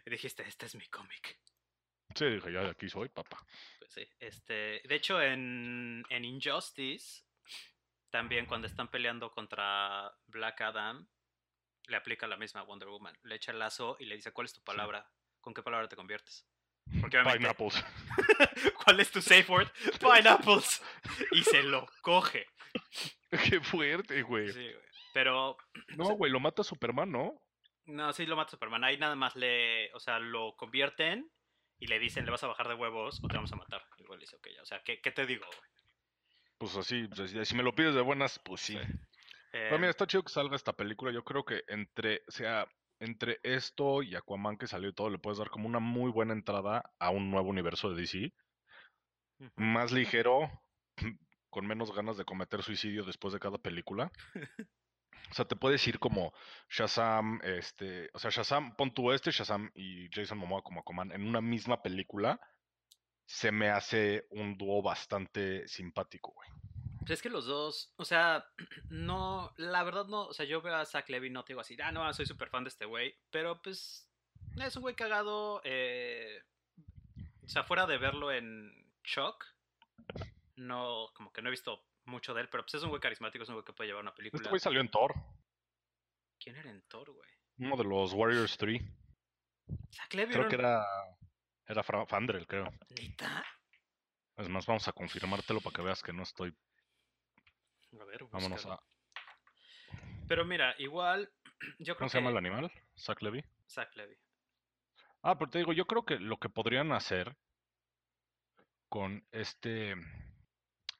y 0.05 0.09
dijiste, 0.09 0.41
este 0.47 0.65
es 0.65 0.73
mi 0.73 0.87
cómic. 0.87 1.39
Sí, 2.15 2.25
dije, 2.25 2.51
ya 2.51 2.61
de 2.63 2.69
aquí 2.71 2.89
soy, 2.89 3.09
papá. 3.09 3.45
Pues 3.77 3.91
sí. 3.93 4.07
Este. 4.19 4.81
De 4.83 4.95
hecho, 4.95 5.21
en, 5.21 6.03
en 6.09 6.25
Injustice. 6.25 7.23
También 8.09 8.47
cuando 8.47 8.65
están 8.65 8.89
peleando 8.89 9.29
contra 9.31 10.11
Black 10.25 10.59
Adam. 10.61 11.07
Le 11.87 11.97
aplica 11.97 12.25
la 12.27 12.37
misma 12.37 12.61
a 12.61 12.63
Wonder 12.63 12.89
Woman. 12.89 13.15
Le 13.23 13.35
echa 13.35 13.51
el 13.51 13.59
lazo 13.59 13.95
y 13.99 14.05
le 14.05 14.15
dice, 14.15 14.31
¿cuál 14.31 14.45
es 14.45 14.53
tu 14.53 14.63
palabra? 14.63 15.07
¿Con 15.39 15.53
qué 15.53 15.61
palabra 15.61 15.87
te 15.87 15.95
conviertes? 15.95 16.47
Porque. 16.99 17.19
Pineapples. 17.23 17.83
¿Cuál 18.83 18.99
es 18.99 19.11
tu 19.11 19.21
safe 19.21 19.45
word? 19.51 19.67
Pineapples. 19.99 20.81
Y 21.31 21.43
se 21.43 21.63
lo 21.63 21.87
coge. 22.01 22.45
Qué 23.49 23.59
fuerte, 23.61 24.21
güey. 24.23 24.51
Sí, 24.51 24.59
güey. 24.59 24.75
Pero 25.13 25.57
No, 25.97 26.05
güey, 26.15 26.31
lo 26.31 26.39
mata 26.39 26.63
Superman, 26.63 27.11
¿no? 27.11 27.41
no, 27.85 28.13
sí 28.13 28.25
lo 28.25 28.35
mata 28.37 28.51
Superman. 28.51 28.83
Ahí 28.85 28.97
nada 28.97 29.15
más 29.15 29.35
le, 29.35 29.91
o 29.93 29.99
sea, 29.99 30.19
lo 30.19 30.55
convierten 30.55 31.29
y 31.79 31.87
le 31.87 31.99
dicen, 31.99 32.23
le 32.25 32.31
vas 32.31 32.43
a 32.43 32.47
bajar 32.47 32.67
de 32.69 32.75
huevos 32.75 33.19
o 33.23 33.27
te 33.27 33.35
vamos 33.35 33.51
a 33.51 33.55
matar. 33.57 33.83
Y 33.97 34.03
güey 34.05 34.19
le 34.19 34.23
dice, 34.23 34.35
ok, 34.37 34.47
ya. 34.55 34.61
O 34.61 34.65
sea, 34.65 34.81
¿qué, 34.85 35.01
qué 35.01 35.11
te 35.11 35.25
digo, 35.25 35.45
güey? 35.45 35.69
Pues 36.57 36.75
así, 36.77 37.07
pues, 37.13 37.31
si- 37.47 37.55
me 37.55 37.63
lo 37.63 37.73
pides 37.73 37.95
de 37.95 38.01
buenas, 38.01 38.39
pues 38.39 38.61
sí. 38.61 38.77
Sí. 38.77 38.93
Pero 39.51 39.75
Eh, 39.75 39.79
mira, 39.79 39.89
está 39.89 40.07
chido 40.07 40.23
que 40.23 40.31
salga 40.31 40.55
esta 40.55 40.71
película. 40.73 41.11
Yo 41.11 41.23
creo 41.25 41.43
que 41.43 41.63
entre, 41.67 42.21
o 42.27 42.31
sea, 42.31 42.65
entre 43.01 43.39
esto 43.43 44.03
y 44.03 44.15
Aquaman 44.15 44.57
que 44.57 44.67
salió 44.67 44.89
y 44.89 44.93
todo, 44.93 45.09
le 45.09 45.17
puedes 45.17 45.39
dar 45.39 45.49
como 45.49 45.67
una 45.67 45.79
muy 45.79 46.11
buena 46.11 46.33
entrada 46.33 46.91
a 46.99 47.09
un 47.09 47.31
nuevo 47.31 47.49
universo 47.49 47.89
de 47.89 48.01
DC. 48.01 48.33
Más 49.55 49.91
ligero, 49.91 50.49
con 51.49 51.65
menos 51.65 51.93
ganas 51.93 52.15
de 52.17 52.25
cometer 52.25 52.61
suicidio 52.61 53.03
después 53.03 53.33
de 53.33 53.39
cada 53.39 53.57
película. 53.57 54.11
O 55.29 55.33
sea, 55.33 55.45
te 55.45 55.55
puedes 55.55 55.87
ir 55.87 55.97
como 55.97 56.33
Shazam, 56.69 57.39
este, 57.43 58.09
o 58.13 58.19
sea, 58.19 58.31
Shazam, 58.31 58.75
pon 58.75 58.93
tú 58.93 59.13
este, 59.13 59.31
Shazam 59.31 59.71
y 59.75 60.09
Jason 60.11 60.37
Momoa 60.37 60.61
como 60.61 60.81
Aquaman 60.81 61.13
en 61.13 61.25
una 61.25 61.39
misma 61.39 61.81
película. 61.81 62.37
Se 63.25 63.49
me 63.49 63.69
hace 63.69 64.25
un 64.31 64.57
dúo 64.57 64.81
bastante 64.81 65.65
simpático, 65.69 66.33
güey. 66.33 66.49
Pues 67.01 67.11
es 67.11 67.21
que 67.21 67.29
los 67.29 67.45
dos, 67.45 67.93
o 67.97 68.05
sea, 68.05 68.45
no, 68.89 69.53
la 69.57 69.83
verdad 69.83 70.05
no, 70.07 70.27
o 70.27 70.33
sea, 70.33 70.45
yo 70.45 70.61
veo 70.61 70.75
a 70.75 70.85
Zach 70.85 71.09
Levy, 71.09 71.29
no 71.29 71.43
te 71.43 71.53
digo 71.53 71.61
así, 71.61 71.77
ah, 71.83 71.91
no, 71.91 72.11
soy 72.13 72.25
súper 72.25 72.49
fan 72.49 72.63
de 72.63 72.69
este 72.69 72.85
güey, 72.85 73.15
pero 73.29 73.61
pues 73.61 74.09
es 74.55 74.75
un 74.75 74.81
güey 74.81 74.95
cagado, 74.95 75.61
eh, 75.63 76.43
o 77.43 77.49
sea, 77.49 77.63
fuera 77.63 77.85
de 77.85 77.97
verlo 77.97 78.31
en 78.31 78.71
Shock, 79.03 79.45
no, 80.55 81.09
como 81.13 81.33
que 81.33 81.41
no 81.41 81.49
he 81.49 81.51
visto 81.51 81.83
mucho 82.05 82.33
de 82.33 82.41
él, 82.41 82.49
pero 82.49 82.63
pues 82.63 82.75
es 82.75 82.83
un 82.83 82.89
güey 82.89 83.01
carismático, 83.01 83.43
es 83.43 83.49
un 83.49 83.55
güey 83.55 83.65
que 83.65 83.73
puede 83.73 83.89
llevar 83.89 84.03
una 84.03 84.13
película. 84.13 84.39
Este 84.39 84.49
güey 84.49 84.59
salió 84.59 84.79
en 84.79 84.89
Thor, 84.89 85.13
¿Quién 86.41 86.55
era 86.55 86.71
en 86.71 86.81
Thor, 86.87 87.11
güey? 87.11 87.29
uno 87.59 87.77
de 87.77 87.83
los 87.83 88.13
Warriors 88.13 88.57
3. 88.57 88.81
Zach 89.91 90.13
Levy 90.13 90.33
Creo 90.33 90.49
que 90.49 90.55
era... 90.55 90.83
era, 91.67 91.83
Fandrel, 91.83 92.47
creo. 92.47 92.71
¿Neta? 92.89 93.45
Es 94.37 94.49
más, 94.49 94.65
vamos 94.65 94.87
a 94.87 94.93
confirmártelo 94.93 95.61
para 95.61 95.75
que 95.75 95.81
veas 95.83 96.01
que 96.01 96.13
no 96.13 96.23
estoy. 96.23 96.55
A 97.99 98.03
ver, 98.05 98.23
Vámonos 98.31 98.65
a. 98.65 98.79
Pero 100.27 100.45
mira, 100.45 100.75
igual, 100.77 101.31
yo 101.79 101.95
creo 101.95 101.97
¿Cómo 101.97 102.07
que... 102.07 102.11
se 102.11 102.17
llama 102.17 102.29
el 102.31 102.37
animal? 102.37 102.71
Zach 102.97 103.21
Levy. 103.21 103.43
Zach 103.69 103.93
Levy. 103.95 104.15
Ah, 105.23 105.37
pero 105.37 105.51
te 105.51 105.59
digo, 105.59 105.73
yo 105.73 105.85
creo 105.85 106.03
que 106.03 106.17
lo 106.19 106.37
que 106.37 106.49
podrían 106.49 106.91
hacer 106.91 107.35
con 108.89 109.25
este. 109.31 109.95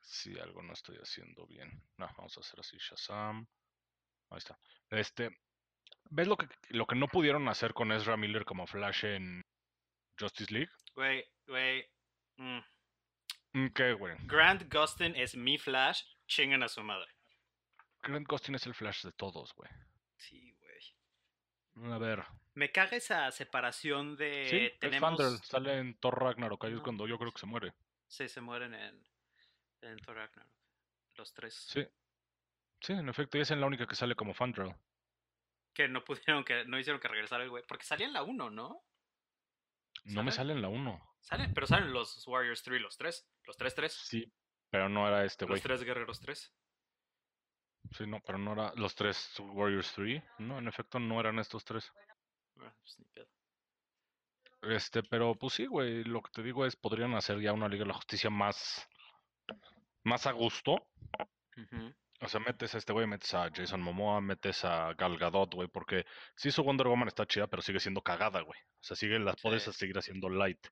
Si 0.02 0.38
algo 0.40 0.62
no 0.62 0.74
estoy 0.74 0.98
haciendo 0.98 1.48
bien. 1.48 1.70
No, 1.98 2.08
vamos 2.18 2.38
a 2.38 2.42
hacer 2.42 2.60
así, 2.60 2.78
Shazam. 2.78 3.48
Ahí 4.30 4.38
está. 4.38 4.58
Este. 4.90 5.30
¿Ves 6.10 6.28
lo 6.28 6.36
que, 6.36 6.48
lo 6.70 6.86
que 6.86 6.96
no 6.96 7.08
pudieron 7.08 7.48
hacer 7.48 7.74
con 7.74 7.92
Ezra 7.92 8.18
Miller 8.18 8.44
como 8.44 8.68
Flash 8.68 9.06
en 9.06 9.42
Justice 10.20 10.54
League? 10.54 10.72
Güey, 10.94 11.26
güey. 11.48 11.86
mm. 12.38 12.60
Mm, 13.54 13.68
¿Qué, 13.74 13.94
güey? 13.94 14.16
Grant 14.26 14.74
Gustin 14.74 15.16
es 15.16 15.36
mi 15.36 15.58
Flash, 15.58 16.04
chingan 16.32 16.64
a 16.64 16.70
su 16.70 16.82
madre. 16.82 17.12
Grant 18.02 18.28
Gustin 18.28 18.56
es 18.56 18.66
el 18.66 18.74
Flash 18.74 19.04
de 19.04 19.12
todos, 19.12 19.54
güey. 19.54 19.70
Sí, 20.18 20.54
güey. 21.76 21.94
A 21.94 21.98
ver. 21.98 22.24
Me 22.54 22.72
caga 22.72 22.98
esa 22.98 23.30
separación 23.32 24.16
de 24.18 24.48
Sí, 24.50 24.58
es 24.66 24.80
tenemos 24.80 25.10
Fandral. 25.10 25.40
Sale 25.44 25.78
en 25.78 26.00
Thor 26.00 26.20
Ragnarok. 26.22 26.64
Ahí 26.66 26.74
es 26.74 26.82
cuando 26.82 27.08
yo 27.08 27.18
creo 27.18 27.32
que 27.32 27.40
se 27.40 27.46
muere. 27.46 27.74
sí 28.08 28.28
se 28.28 28.42
mueren 28.42 28.74
en 28.74 29.04
en 29.82 29.98
Thor 30.00 30.16
Ragnarok. 30.16 30.52
Los 31.16 31.34
tres 31.34 31.54
Sí. 31.56 31.86
Sí, 32.82 32.94
en 32.94 33.10
efecto. 33.10 33.38
Y 33.38 33.42
es 33.42 33.52
en 33.52 33.62
la 33.62 33.68
única 33.68 33.86
que 33.86 33.96
sale 33.96 34.16
como 34.16 34.34
Fandral. 34.34 34.76
que 35.74 35.88
no 35.88 36.04
pudieron 36.04 36.44
que 36.44 36.66
no 36.66 36.80
hicieron 36.80 37.00
que 37.00 37.08
regresara 37.08 37.44
el 37.44 37.50
güey, 37.50 37.64
porque 37.68 37.86
salía 37.86 38.08
en 38.08 38.14
la 38.14 38.24
1, 38.24 38.50
¿no? 38.50 38.84
No 40.06 40.24
me 40.24 40.32
¿Sale? 40.32 40.50
sale 40.50 40.54
en 40.54 40.62
la 40.62 40.68
1. 40.70 41.16
Salen, 41.22 41.54
pero 41.54 41.68
salen 41.68 41.94
los 41.94 42.28
Warriors 42.28 42.64
3, 42.64 42.82
los 42.82 42.98
tres, 42.98 43.30
los 43.46 43.56
tres 43.56 43.76
tres, 43.76 43.94
Sí, 43.94 44.26
pero 44.72 44.90
no 44.90 45.08
era 45.08 45.24
este 45.26 45.46
güey. 45.46 45.58
los 45.58 45.64
tres 45.64 45.84
guerreros 45.84 46.20
3. 46.20 46.54
Sí, 47.92 48.08
no, 48.08 48.20
pero 48.22 48.38
no 48.38 48.54
era 48.54 48.74
los 48.76 48.96
tres 48.96 49.32
Warriors 49.40 49.92
3. 49.94 50.24
No, 50.40 50.60
en 50.60 50.68
efecto 50.68 51.00
no 51.00 51.20
eran 51.20 51.40
estos 51.40 51.64
tres. 51.66 51.92
Ah, 52.60 52.74
pues 52.82 53.00
ni 53.00 53.06
pedo. 53.06 53.28
Este, 54.64 55.02
pero 55.04 55.34
pues 55.36 55.54
sí, 55.54 55.66
güey, 55.66 56.04
lo 56.04 56.22
que 56.22 56.32
te 56.32 56.44
digo 56.44 56.66
es, 56.66 56.76
podrían 56.76 57.16
hacer 57.16 57.40
ya 57.42 57.52
una 57.54 57.68
Liga 57.68 57.84
de 57.84 57.88
la 57.90 57.96
Justicia 57.96 58.30
más, 58.30 58.88
más 60.04 60.28
a 60.28 60.32
gusto. 60.32 60.88
O 62.22 62.28
sea, 62.28 62.40
metes 62.40 62.76
a 62.76 62.78
este 62.78 62.94
güey, 62.94 63.08
metes 63.08 63.34
a 63.34 63.50
Jason 63.52 63.82
Momoa, 63.82 64.22
metes 64.22 64.64
a 64.64 64.94
Gal 64.94 65.18
Gadot, 65.18 65.54
güey, 65.56 65.68
porque 65.68 66.06
sí 66.36 66.52
su 66.52 66.64
Wonder 66.64 66.88
Woman 66.88 67.08
está 67.08 67.26
chida, 67.26 67.48
pero 67.48 67.64
sigue 67.64 67.80
siendo 67.80 68.02
cagada, 68.04 68.42
güey. 68.42 68.60
O 68.80 68.84
sea, 68.84 68.96
sigue, 68.96 69.18
las 69.18 69.36
puedes 69.42 69.64
Sí. 69.64 69.74
seguir 69.74 69.98
haciendo 69.98 70.30
light. 70.30 70.64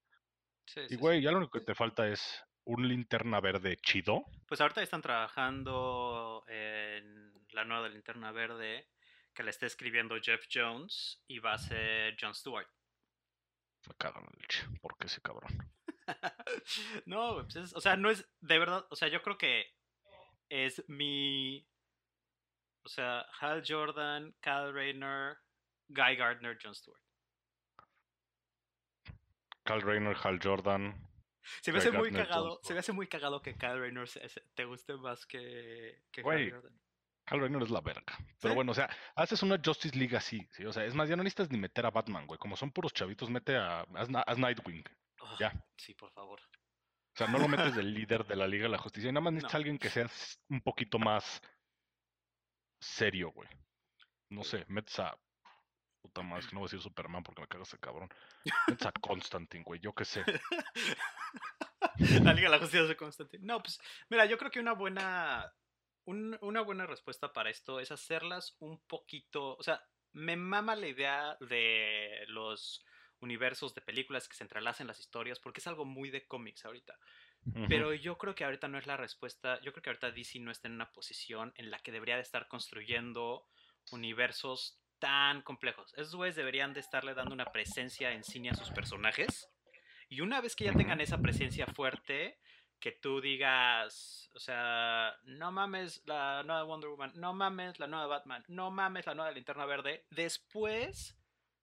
Sí, 0.67 0.81
Y 0.81 0.89
sí. 0.89 0.95
güey, 0.97 1.21
ya 1.23 1.31
lo 1.31 1.37
único 1.39 1.57
que 1.59 1.65
te 1.65 1.73
falta 1.73 2.07
es 2.07 2.43
un 2.69 2.87
linterna 2.87 3.39
verde 3.39 3.77
chido. 3.77 4.25
Pues 4.47 4.61
ahorita 4.61 4.83
están 4.83 5.01
trabajando 5.01 6.43
en 6.47 7.33
la 7.49 7.65
nueva 7.65 7.89
linterna 7.89 8.31
verde 8.31 8.87
que 9.33 9.41
le 9.41 9.49
está 9.49 9.65
escribiendo 9.65 10.15
Jeff 10.21 10.45
Jones 10.53 11.23
y 11.27 11.39
va 11.39 11.53
a 11.53 11.57
ser 11.57 12.15
Jon 12.21 12.35
Stewart. 12.35 12.67
Me 13.87 13.95
cagan 13.95 14.23
la 14.23 14.31
leche, 14.39 14.67
porque 14.81 15.07
ese 15.07 15.19
cabrón. 15.21 15.49
no, 17.05 17.41
pues 17.43 17.55
es- 17.55 17.73
o 17.75 17.81
sea, 17.81 17.95
no 17.95 18.11
es 18.11 18.27
de 18.41 18.59
verdad, 18.59 18.85
o 18.91 18.95
sea, 18.95 19.07
yo 19.07 19.23
creo 19.23 19.37
que 19.39 19.65
es 20.49 20.87
mi, 20.87 21.67
o 22.83 22.89
sea, 22.89 23.21
Hal 23.39 23.63
Jordan, 23.67 24.35
Kyle 24.41 24.71
Rayner, 24.73 25.39
Guy 25.87 26.15
Gardner, 26.17 26.57
Jon 26.61 26.75
Stewart. 26.75 27.01
Cal 29.63 29.81
Rayner, 29.81 30.15
Hal 30.23 30.39
Jordan. 30.41 31.08
Se 31.61 31.71
me 31.71 31.79
hace 31.79 31.91
muy 31.91 32.11
cagado, 32.11 32.59
se 32.63 32.73
me 32.73 32.79
hace 32.79 32.91
muy 32.91 33.07
cagado 33.07 33.41
que 33.41 33.55
Kyle 33.55 33.79
Rayner 33.79 34.09
te 34.55 34.65
guste 34.65 34.95
más 34.95 35.25
que, 35.25 36.01
que 36.11 36.21
Güey, 36.21 36.53
Kyle 37.29 37.41
Rayner 37.41 37.61
es 37.61 37.69
la 37.69 37.81
verga. 37.81 38.17
Pero 38.41 38.55
bueno, 38.55 38.71
o 38.71 38.75
sea, 38.75 38.89
haces 39.15 39.43
una 39.43 39.59
Justice 39.63 39.97
League 39.97 40.17
así, 40.17 40.47
¿sí? 40.51 40.65
O 40.65 40.73
sea, 40.73 40.85
es 40.85 40.95
más, 40.95 41.07
ya 41.07 41.15
no 41.15 41.23
necesitas 41.23 41.51
ni 41.51 41.59
meter 41.59 41.85
a 41.85 41.91
Batman, 41.91 42.25
güey. 42.25 42.39
Como 42.39 42.55
son 42.55 42.71
puros 42.71 42.93
chavitos, 42.93 43.29
mete 43.29 43.55
a, 43.55 43.81
haz, 44.25 44.37
Nightwing. 44.37 44.83
ya. 45.39 45.53
Sí, 45.77 45.93
por 45.93 46.11
favor. 46.11 46.39
O 46.39 47.17
sea, 47.17 47.27
no 47.27 47.37
lo 47.37 47.47
metes 47.47 47.75
del 47.75 47.93
líder 47.93 48.25
de 48.25 48.35
la 48.35 48.47
Liga 48.47 48.63
de 48.63 48.69
la 48.69 48.77
Justicia. 48.77 49.11
Nada 49.11 49.21
más 49.21 49.33
necesitas 49.33 49.55
alguien 49.55 49.77
que 49.77 49.89
sea 49.89 50.09
un 50.49 50.61
poquito 50.61 50.97
más 50.97 51.41
serio, 52.79 53.31
güey. 53.31 53.49
No 54.29 54.43
sé, 54.43 54.65
metes 54.67 54.97
a 54.99 55.17
Puta 56.01 56.21
madre, 56.21 56.47
que 56.47 56.53
no 56.53 56.61
voy 56.61 56.67
a 56.67 56.69
decir 56.69 56.81
Superman 56.81 57.23
porque 57.23 57.41
me 57.41 57.47
cagas 57.47 57.67
ese 57.67 57.79
cabrón. 57.79 58.09
Metes 58.67 58.87
a 58.87 58.91
Constantine, 58.91 59.63
güey, 59.63 59.79
yo 59.79 59.93
qué 59.93 60.05
sé. 60.05 60.23
la 62.23 62.33
Liga 62.33 62.49
de 62.49 62.55
la 62.55 62.59
Justicia 62.59 62.83
de 62.85 62.95
Constantine. 62.95 63.45
No, 63.45 63.61
pues, 63.61 63.79
mira, 64.09 64.25
yo 64.25 64.37
creo 64.37 64.51
que 64.51 64.59
una 64.59 64.73
buena. 64.73 65.53
una 66.05 66.61
buena 66.61 66.85
respuesta 66.85 67.33
para 67.33 67.49
esto 67.49 67.79
es 67.79 67.91
hacerlas 67.91 68.55
un 68.59 68.79
poquito. 68.87 69.55
O 69.57 69.63
sea, 69.63 69.83
me 70.13 70.35
mama 70.35 70.75
la 70.75 70.87
idea 70.87 71.37
de 71.41 72.25
los 72.27 72.83
universos 73.21 73.75
de 73.75 73.81
películas 73.81 74.27
que 74.27 74.35
se 74.35 74.43
entrelacen 74.43 74.87
las 74.87 74.99
historias 74.99 75.39
porque 75.39 75.59
es 75.59 75.67
algo 75.67 75.85
muy 75.85 76.09
de 76.09 76.25
cómics 76.25 76.65
ahorita. 76.65 76.97
Pero 77.67 77.93
yo 77.93 78.17
creo 78.17 78.35
que 78.35 78.43
ahorita 78.43 78.67
no 78.67 78.77
es 78.77 78.85
la 78.85 78.97
respuesta. 78.97 79.59
Yo 79.61 79.71
creo 79.71 79.81
que 79.81 79.89
ahorita 79.89 80.11
DC 80.11 80.39
no 80.39 80.51
está 80.51 80.67
en 80.67 80.75
una 80.75 80.91
posición 80.91 81.53
en 81.55 81.71
la 81.71 81.79
que 81.79 81.91
debería 81.91 82.15
de 82.15 82.21
estar 82.21 82.47
construyendo 82.47 83.47
universos 83.91 84.78
tan 84.99 85.41
complejos. 85.41 85.93
Esos 85.95 86.15
güeyes 86.15 86.35
deberían 86.35 86.73
de 86.73 86.79
estarle 86.79 87.13
dando 87.13 87.33
una 87.33 87.45
presencia 87.45 88.11
en 88.11 88.23
cine 88.23 88.49
a 88.49 88.55
sus 88.55 88.69
personajes. 88.71 89.49
Y 90.09 90.21
una 90.21 90.41
vez 90.41 90.55
que 90.55 90.65
ya 90.65 90.73
tengan 90.73 91.01
esa 91.01 91.19
presencia 91.19 91.65
fuerte, 91.67 92.39
que 92.79 92.91
tú 92.91 93.21
digas, 93.21 94.29
o 94.33 94.39
sea, 94.39 95.13
no 95.25 95.51
mames 95.51 96.01
la 96.05 96.43
nueva 96.43 96.63
Wonder 96.63 96.89
Woman, 96.89 97.11
no 97.15 97.33
mames 97.33 97.79
la 97.79 97.87
nueva 97.87 98.07
Batman, 98.07 98.43
no 98.47 98.71
mames 98.71 99.05
la 99.05 99.15
nueva 99.15 99.31
Linterna 99.31 99.65
Verde, 99.65 100.05
después 100.09 101.18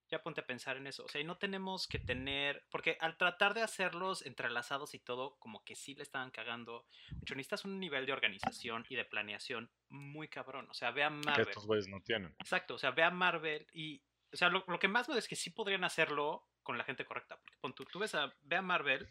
ya 0.09 0.23
ponte 0.23 0.41
a 0.41 0.47
pensar 0.47 0.77
en 0.77 0.87
eso. 0.87 1.05
O 1.05 1.09
sea, 1.09 1.21
y 1.21 1.25
no 1.25 1.39
tenemos 1.39 1.87
que 1.89 1.99
tener, 1.99 2.65
porque 2.71 2.97
al 3.01 3.17
tratar 3.17 3.55
de 3.55 3.63
hacerlos 3.63 4.25
entrelazados 4.25 4.95
y 4.95 4.99
todo, 4.99 5.37
como 5.39 5.65
que 5.65 5.75
sí 5.75 5.95
le 5.95 6.03
estaban 6.03 6.31
cagando. 6.31 6.87
Mucho 7.13 7.35
necesitas 7.35 7.65
un 7.65 7.81
nivel 7.81 8.07
de 8.07 8.13
organización 8.13 8.85
y 8.89 8.97
de 8.97 9.05
planeación 9.05 9.71
muy 9.89 10.29
cabrón. 10.29 10.69
O 10.71 10.75
sea, 10.75 10.91
ve 10.91 11.03
a 11.03 11.11
Marvel. 11.11 11.45
Que 11.45 11.51
estos 11.51 11.67
güeyes 11.67 11.89
no 11.89 12.01
tienen. 12.01 12.35
Exacto, 12.39 12.75
o 12.75 12.79
sea, 12.79 12.91
ve 12.93 13.03
a 13.03 13.11
Marvel 13.11 13.67
y, 13.73 14.03
o 14.33 14.37
sea, 14.37 14.49
lo, 14.49 14.65
que 14.79 14.89
más 14.89 15.09
me 15.09 15.19
es 15.19 15.29
que 15.29 15.37
sí 15.37 15.51
podrían 15.51 15.85
hacerlo 15.85 16.49
con 16.63 16.79
la 16.79 16.85
gente 16.85 17.05
correcta. 17.05 17.41
Porque 17.61 17.85
tú, 17.91 17.99
ves 17.99 18.15
a, 18.15 18.35
ve 18.43 18.57
a 18.57 18.63
Marvel 18.63 19.09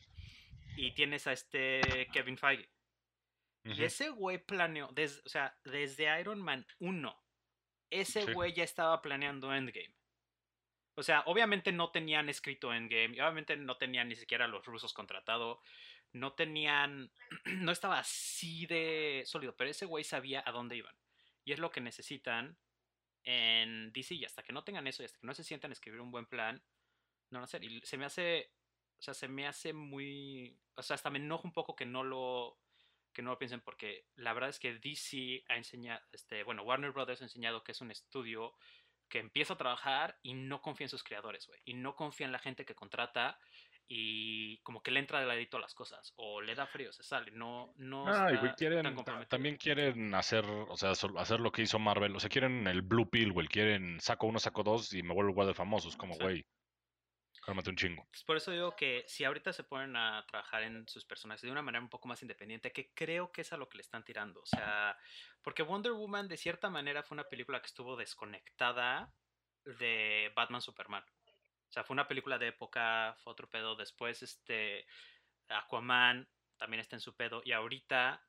y 0.77 0.93
tienes 0.93 1.27
a 1.27 1.33
este 1.33 2.07
Kevin 2.11 2.37
Feige. 2.37 2.69
Y 3.63 3.83
ese 3.83 4.09
güey 4.09 4.37
planeó, 4.37 4.89
o 4.89 5.29
sea, 5.29 5.57
desde 5.63 6.19
Iron 6.21 6.39
Man 6.39 6.67
1, 6.79 7.23
ese 7.89 8.31
güey 8.33 8.53
ya 8.53 8.63
estaba 8.63 9.01
planeando 9.01 9.53
Endgame. 9.53 9.95
O 10.95 11.03
sea, 11.03 11.23
obviamente 11.25 11.71
no 11.71 11.91
tenían 11.91 12.29
escrito 12.29 12.73
Endgame, 12.73 13.15
y 13.15 13.19
obviamente 13.19 13.57
no 13.57 13.77
tenían 13.77 14.07
ni 14.07 14.15
siquiera 14.15 14.47
los 14.47 14.65
rusos 14.65 14.93
contratado, 14.93 15.61
no 16.13 16.33
tenían, 16.33 17.11
no 17.45 17.71
estaba 17.71 17.99
así 17.99 18.65
de 18.65 19.23
sólido, 19.25 19.55
pero 19.55 19.69
ese 19.69 19.85
güey 19.85 20.03
sabía 20.03 20.43
a 20.45 20.51
dónde 20.51 20.77
iban. 20.77 20.95
Y 21.43 21.51
es 21.51 21.59
lo 21.59 21.69
que 21.69 21.81
necesitan 21.81 22.57
en 23.23 23.91
DC, 23.91 24.15
y 24.15 24.25
hasta 24.25 24.43
que 24.43 24.53
no 24.53 24.63
tengan 24.63 24.87
eso, 24.87 25.03
y 25.03 25.05
hasta 25.05 25.19
que 25.19 25.27
no 25.27 25.33
se 25.33 25.43
sientan 25.43 25.71
a 25.71 25.73
escribir 25.73 25.99
un 25.99 26.11
buen 26.11 26.25
plan, 26.25 26.63
no 27.29 27.41
lo 27.41 27.47
sé. 27.47 27.59
Y 27.61 27.81
se 27.81 27.97
me 27.97 28.05
hace, 28.05 28.51
o 28.97 29.01
sea, 29.01 29.13
se 29.13 29.27
me 29.27 29.47
hace 29.47 29.73
muy, 29.73 30.57
o 30.75 30.81
sea, 30.81 30.95
hasta 30.95 31.09
me 31.09 31.19
enojo 31.19 31.45
un 31.45 31.53
poco 31.53 31.75
que 31.75 31.85
no 31.85 32.03
lo, 32.03 32.57
que 33.11 33.21
no 33.21 33.31
lo 33.31 33.37
piensen, 33.37 33.59
porque 33.59 34.05
la 34.15 34.33
verdad 34.33 34.49
es 34.49 34.59
que 34.59 34.79
DC 34.79 35.43
ha 35.49 35.57
enseñado, 35.57 36.01
este, 36.13 36.43
bueno, 36.43 36.63
Warner 36.63 36.91
Brothers 36.91 37.21
ha 37.21 37.25
enseñado 37.25 37.63
que 37.63 37.73
es 37.73 37.81
un 37.81 37.91
estudio 37.91 38.55
que 39.15 39.21
empieza 39.21 39.53
a 39.53 39.57
trabajar 39.57 40.17
y 40.23 40.33
no 40.33 40.61
confía 40.61 40.83
en 40.83 40.89
sus 40.89 41.01
creadores, 41.01 41.47
güey. 41.47 41.57
Y 41.63 41.73
no 41.73 41.95
confía 41.95 42.25
en 42.25 42.33
la 42.33 42.39
gente 42.39 42.65
que 42.65 42.75
contrata 42.75 43.39
y 43.87 44.57
como 44.57 44.83
que 44.83 44.91
le 44.91 44.99
entra 44.99 45.21
de 45.21 45.25
ladito 45.25 45.55
a 45.55 45.61
las 45.61 45.73
cosas 45.73 46.11
o 46.17 46.41
le 46.41 46.53
da 46.53 46.67
frío, 46.67 46.91
se 46.91 47.03
sale, 47.03 47.31
no 47.31 47.73
no 47.77 48.05
ah, 48.09 48.27
quieren, 48.57 48.93
también 49.29 49.55
quieren 49.55 50.13
hacer, 50.15 50.43
o 50.43 50.75
sea, 50.75 50.91
hacer 50.91 51.39
lo 51.39 51.53
que 51.53 51.61
hizo 51.61 51.79
Marvel, 51.79 52.13
o 52.13 52.19
sea, 52.19 52.29
quieren 52.29 52.67
el 52.67 52.81
blue 52.81 53.09
pill, 53.09 53.31
güey, 53.31 53.47
quieren 53.47 54.01
saco 54.01 54.27
uno, 54.27 54.37
saco 54.37 54.63
dos 54.63 54.91
y 54.91 55.01
me 55.01 55.13
vuelvo 55.13 55.31
igual 55.31 55.47
de 55.47 55.53
famoso, 55.53 55.87
es 55.87 55.95
como, 55.95 56.15
güey, 56.17 56.45
un 57.47 57.75
chingo. 57.75 58.07
Por 58.25 58.37
eso 58.37 58.51
digo 58.51 58.75
que 58.75 59.03
si 59.07 59.23
ahorita 59.23 59.53
se 59.53 59.63
ponen 59.63 59.95
a 59.95 60.25
trabajar 60.27 60.63
en 60.63 60.87
sus 60.87 61.05
personajes 61.05 61.41
de 61.43 61.51
una 61.51 61.61
manera 61.61 61.83
un 61.83 61.89
poco 61.89 62.07
más 62.07 62.21
independiente, 62.21 62.71
que 62.71 62.93
creo 62.93 63.31
que 63.31 63.41
es 63.41 63.53
a 63.53 63.57
lo 63.57 63.69
que 63.69 63.77
le 63.77 63.81
están 63.81 64.03
tirando. 64.03 64.41
O 64.41 64.45
sea, 64.45 64.97
porque 65.41 65.63
Wonder 65.63 65.93
Woman 65.93 66.27
de 66.27 66.37
cierta 66.37 66.69
manera 66.69 67.03
fue 67.03 67.15
una 67.15 67.25
película 67.25 67.59
que 67.61 67.67
estuvo 67.67 67.95
desconectada 67.95 69.13
de 69.63 70.31
Batman 70.35 70.61
Superman. 70.61 71.03
O 71.69 71.71
sea, 71.71 71.83
fue 71.83 71.93
una 71.93 72.07
película 72.07 72.37
de 72.37 72.47
época, 72.47 73.15
fue 73.23 73.31
otro 73.31 73.49
pedo. 73.49 73.75
Después, 73.75 74.21
este, 74.23 74.85
Aquaman 75.49 76.27
también 76.57 76.81
está 76.81 76.95
en 76.95 77.01
su 77.01 77.15
pedo. 77.15 77.41
Y 77.43 77.51
ahorita, 77.51 78.25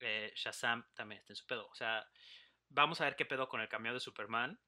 eh, 0.00 0.32
Shazam 0.34 0.86
también 0.94 1.20
está 1.20 1.32
en 1.32 1.36
su 1.36 1.46
pedo. 1.46 1.68
O 1.68 1.74
sea, 1.74 2.08
vamos 2.68 3.00
a 3.00 3.04
ver 3.04 3.16
qué 3.16 3.26
pedo 3.26 3.48
con 3.48 3.60
el 3.60 3.68
cambio 3.68 3.92
de 3.92 4.00
Superman 4.00 4.58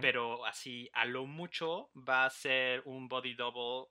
pero 0.00 0.44
así 0.46 0.88
a 0.92 1.04
lo 1.04 1.26
mucho 1.26 1.90
va 1.96 2.24
a 2.24 2.30
ser 2.30 2.82
un 2.84 3.08
body 3.08 3.34
double 3.34 3.90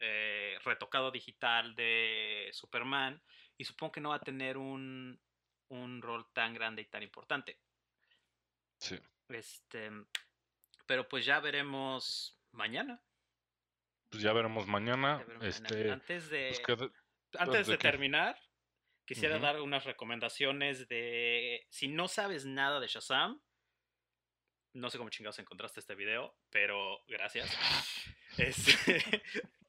eh, 0.00 0.58
retocado 0.64 1.10
digital 1.10 1.74
de 1.74 2.48
Superman 2.52 3.22
y 3.56 3.64
supongo 3.64 3.92
que 3.92 4.00
no 4.00 4.10
va 4.10 4.16
a 4.16 4.20
tener 4.20 4.56
un, 4.56 5.20
un 5.70 6.02
rol 6.02 6.26
tan 6.32 6.54
grande 6.54 6.82
y 6.82 6.86
tan 6.86 7.02
importante. 7.02 7.58
Sí. 8.80 8.98
Este, 9.28 9.90
pero 10.86 11.08
pues 11.08 11.24
ya 11.24 11.40
veremos 11.40 12.38
mañana. 12.52 13.02
Pues 14.10 14.22
ya 14.22 14.32
veremos 14.32 14.66
mañana. 14.66 15.24
Este, 15.42 15.90
antes 15.90 16.30
de, 16.30 16.58
pues, 16.64 16.90
antes 17.38 17.66
de, 17.66 17.76
terminar, 17.76 18.38
quisiera 19.04 19.38
dar 19.38 19.60
unas 19.60 19.84
recomendaciones 19.84 20.88
de 20.88 21.66
si 21.70 21.88
no 21.88 22.08
sabes 22.08 22.46
nada 22.46 22.80
de 22.80 22.88
Shazam, 22.88 23.42
no 24.78 24.90
sé 24.90 24.98
cómo 24.98 25.10
chingados 25.10 25.38
encontraste 25.38 25.80
este 25.80 25.94
video, 25.94 26.34
pero 26.50 27.02
gracias. 27.06 27.56
Este, 28.36 29.02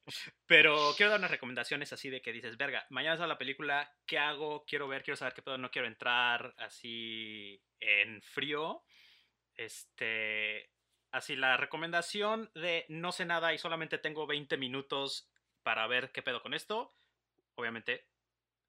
pero 0.45 0.93
quiero 0.95 1.09
dar 1.09 1.19
unas 1.19 1.31
recomendaciones 1.31 1.91
así 1.91 2.09
de 2.09 2.21
que 2.21 2.33
dices, 2.33 2.55
verga, 2.57 2.85
mañana 2.89 3.17
sale 3.17 3.29
la 3.29 3.37
película, 3.39 3.91
¿qué 4.05 4.19
hago? 4.19 4.63
Quiero 4.65 4.87
ver, 4.87 5.01
quiero 5.01 5.15
saber 5.15 5.33
qué 5.33 5.41
pedo, 5.41 5.57
no 5.57 5.71
quiero 5.71 5.87
entrar 5.87 6.53
así 6.57 7.63
en 7.79 8.21
frío. 8.21 8.83
Este, 9.55 10.69
así 11.11 11.35
la 11.35 11.57
recomendación 11.57 12.51
de 12.53 12.85
no 12.89 13.11
sé 13.11 13.25
nada 13.25 13.53
y 13.53 13.57
solamente 13.57 13.97
tengo 13.97 14.27
20 14.27 14.57
minutos 14.57 15.31
para 15.63 15.87
ver 15.87 16.11
qué 16.11 16.21
pedo 16.21 16.43
con 16.43 16.53
esto. 16.53 16.93
Obviamente 17.55 18.05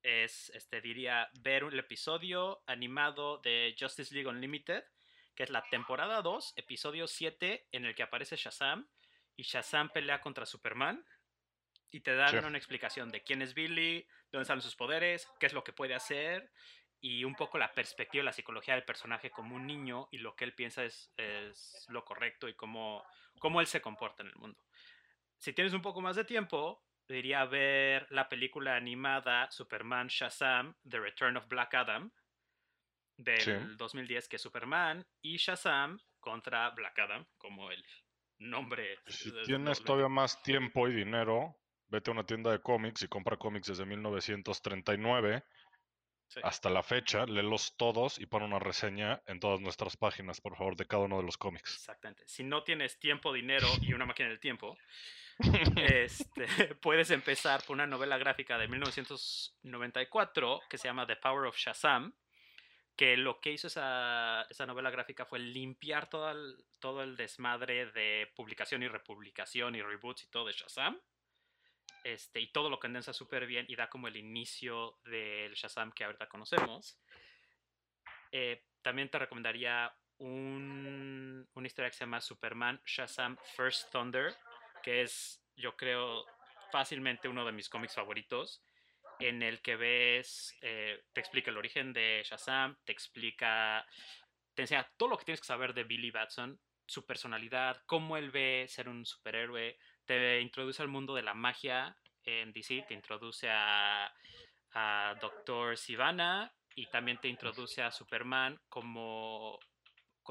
es, 0.03 0.51
este, 0.55 0.81
diría, 0.81 1.29
ver 1.41 1.65
el 1.65 1.79
episodio 1.79 2.63
animado 2.67 3.39
de 3.39 3.77
Justice 3.79 4.15
League 4.15 4.29
Unlimited 4.29 4.85
que 5.41 5.45
es 5.45 5.49
la 5.49 5.65
temporada 5.71 6.21
2, 6.21 6.53
episodio 6.57 7.07
7, 7.07 7.69
en 7.73 7.87
el 7.87 7.95
que 7.95 8.03
aparece 8.03 8.37
Shazam 8.37 8.87
y 9.37 9.45
Shazam 9.45 9.89
pelea 9.89 10.21
contra 10.21 10.45
Superman 10.45 11.03
y 11.91 12.01
te 12.01 12.15
dan 12.15 12.45
una 12.45 12.59
explicación 12.59 13.11
de 13.11 13.23
quién 13.23 13.41
es 13.41 13.55
Billy, 13.55 14.07
dónde 14.31 14.43
están 14.43 14.61
sus 14.61 14.77
poderes, 14.77 15.27
qué 15.41 15.47
es 15.47 15.55
lo 15.55 15.65
que 15.65 15.73
puede 15.73 15.95
hacer 15.95 16.53
y 17.01 17.25
un 17.25 17.35
poco 17.37 17.57
la 17.57 17.73
perspectiva, 17.73 18.23
la 18.23 18.35
psicología 18.35 18.75
del 18.75 18.85
personaje 18.85 19.31
como 19.31 19.57
un 19.57 19.67
niño 19.67 20.09
y 20.11 20.19
lo 20.19 20.37
que 20.37 20.45
él 20.45 20.53
piensa 20.53 20.85
es, 20.85 21.11
es 21.17 21.87
lo 21.89 22.05
correcto 22.05 22.47
y 22.47 22.53
cómo, 22.53 23.03
cómo 23.39 23.63
él 23.63 23.67
se 23.67 23.81
comporta 23.81 24.23
en 24.23 24.29
el 24.29 24.37
mundo. 24.37 24.63
Si 25.39 25.55
tienes 25.55 25.73
un 25.73 25.81
poco 25.81 26.03
más 26.03 26.17
de 26.17 26.27
tiempo, 26.27 26.85
diría 27.09 27.47
ver 27.47 28.07
la 28.11 28.29
película 28.29 28.77
animada 28.77 29.51
Superman 29.51 30.09
Shazam, 30.09 30.77
The 30.87 31.01
Return 31.01 31.39
of 31.39 31.49
Black 31.49 31.73
Adam, 31.73 32.13
del 33.23 33.77
2010, 33.77 34.29
que 34.29 34.37
es 34.37 34.43
Superman 34.43 35.07
y 35.23 35.37
Shazam 35.37 36.01
contra 36.19 36.69
Black 36.71 36.99
Adam, 36.99 37.27
como 37.39 37.71
el 37.71 37.85
nombre. 38.39 38.99
Si 39.07 39.33
tienes 39.45 39.83
todavía 39.83 40.09
más 40.09 40.43
tiempo 40.43 40.89
y 40.89 40.95
dinero, 40.95 41.57
vete 41.89 42.11
a 42.11 42.13
una 42.13 42.25
tienda 42.25 42.51
de 42.51 42.61
cómics 42.61 43.03
y 43.03 43.09
compra 43.09 43.37
cómics 43.37 43.69
desde 43.69 43.85
1939 43.87 45.45
hasta 46.43 46.71
la 46.71 46.83
fecha, 46.83 47.27
léelos 47.27 47.77
todos 47.77 48.19
y 48.19 48.27
pon 48.27 48.43
una 48.43 48.59
reseña 48.59 49.23
en 49.27 49.41
todas 49.41 49.61
nuestras 49.61 49.97
páginas, 49.97 50.41
por 50.41 50.57
favor, 50.57 50.77
de 50.77 50.87
cada 50.87 51.05
uno 51.05 51.19
de 51.19 51.25
los 51.25 51.37
cómics. 51.37 51.75
Exactamente. 51.75 52.23
Si 52.27 52.45
no 52.45 52.63
tienes 52.63 52.99
tiempo, 52.99 53.33
dinero 53.33 53.67
y 53.81 53.93
una 53.93 54.07
máquina 54.07 54.29
del 54.29 54.39
tiempo, 54.39 54.79
este, 55.77 56.47
puedes 56.83 57.11
empezar 57.11 57.63
por 57.65 57.75
una 57.75 57.87
novela 57.87 58.19
gráfica 58.19 58.59
de 58.59 58.69
1994 58.69 60.61
que 60.69 60.79
se 60.79 60.89
llama 60.89 61.07
The 61.07 61.17
Power 61.17 61.47
of 61.47 61.57
Shazam 61.57 62.15
que 63.01 63.17
lo 63.17 63.41
que 63.41 63.51
hizo 63.51 63.67
esa, 63.67 64.47
esa 64.51 64.67
novela 64.67 64.91
gráfica 64.91 65.25
fue 65.25 65.39
limpiar 65.39 66.11
todo 66.11 66.31
el, 66.31 66.67
todo 66.81 67.03
el 67.03 67.17
desmadre 67.17 67.91
de 67.93 68.31
publicación 68.37 68.83
y 68.83 68.89
republicación 68.89 69.75
y 69.75 69.81
reboots 69.81 70.25
y 70.25 70.27
todo 70.27 70.45
de 70.45 70.53
Shazam 70.53 71.01
Este, 72.05 72.41
y 72.41 72.53
todo 72.53 72.69
lo 72.69 72.79
condensa 72.79 73.15
súper 73.15 73.47
bien 73.47 73.65
y 73.71 73.75
da 73.75 73.89
como 73.89 74.07
el 74.07 74.19
inicio 74.19 74.99
del 75.05 75.55
Shazam 75.55 75.93
que 75.93 76.05
ahorita 76.05 76.29
conocemos. 76.29 77.01
Eh, 78.33 78.67
también 78.83 79.09
te 79.09 79.19
recomendaría 79.19 79.91
un, 80.19 81.49
una 81.55 81.67
historia 81.67 81.89
que 81.89 81.97
se 81.97 82.05
llama 82.05 82.21
Superman 82.21 82.83
Shazam 82.85 83.39
First 83.57 83.91
Thunder, 83.91 84.37
que 84.83 85.01
es, 85.01 85.43
yo 85.57 85.75
creo, 85.75 86.27
fácilmente 86.71 87.29
uno 87.29 87.47
de 87.47 87.53
mis 87.53 87.71
cómics 87.71 87.95
favoritos, 87.95 88.63
en 89.21 89.43
el 89.43 89.61
que 89.61 89.77
ves, 89.77 90.57
eh, 90.63 91.03
te 91.13 91.21
explica 91.21 91.51
el 91.51 91.59
origen 91.59 91.93
de 91.93 92.23
Shazam, 92.25 92.77
te 92.85 92.93
explica, 92.93 93.87
te 94.55 94.63
enseña 94.63 94.91
todo 94.97 95.11
lo 95.11 95.19
que 95.19 95.25
tienes 95.25 95.41
que 95.41 95.47
saber 95.47 95.75
de 95.75 95.85
Billy 95.85 96.11
Batson, 96.11 96.59
su 96.87 97.07
personalidad, 97.07 97.83
cómo 97.87 98.17
él 98.17 98.31
ve 98.31 98.67
ser 98.69 98.89
un 98.89 99.07
superhéroe, 99.07 99.79
te 100.05 100.41
introduce 100.41 100.83
al 100.83 100.89
mundo 100.89 101.15
de 101.15 101.23
la 101.23 101.35
magia 101.35 101.97
en 102.25 102.53
DC, 102.53 102.85
te 102.89 102.95
introduce 102.95 103.49
a, 103.49 104.13
a 104.73 105.15
Doctor 105.21 105.77
Sivana 105.77 106.53
y 106.75 106.87
también 106.87 107.19
te 107.19 107.29
introduce 107.29 107.83
a 107.83 107.91
Superman 107.91 108.61
como 108.69 109.59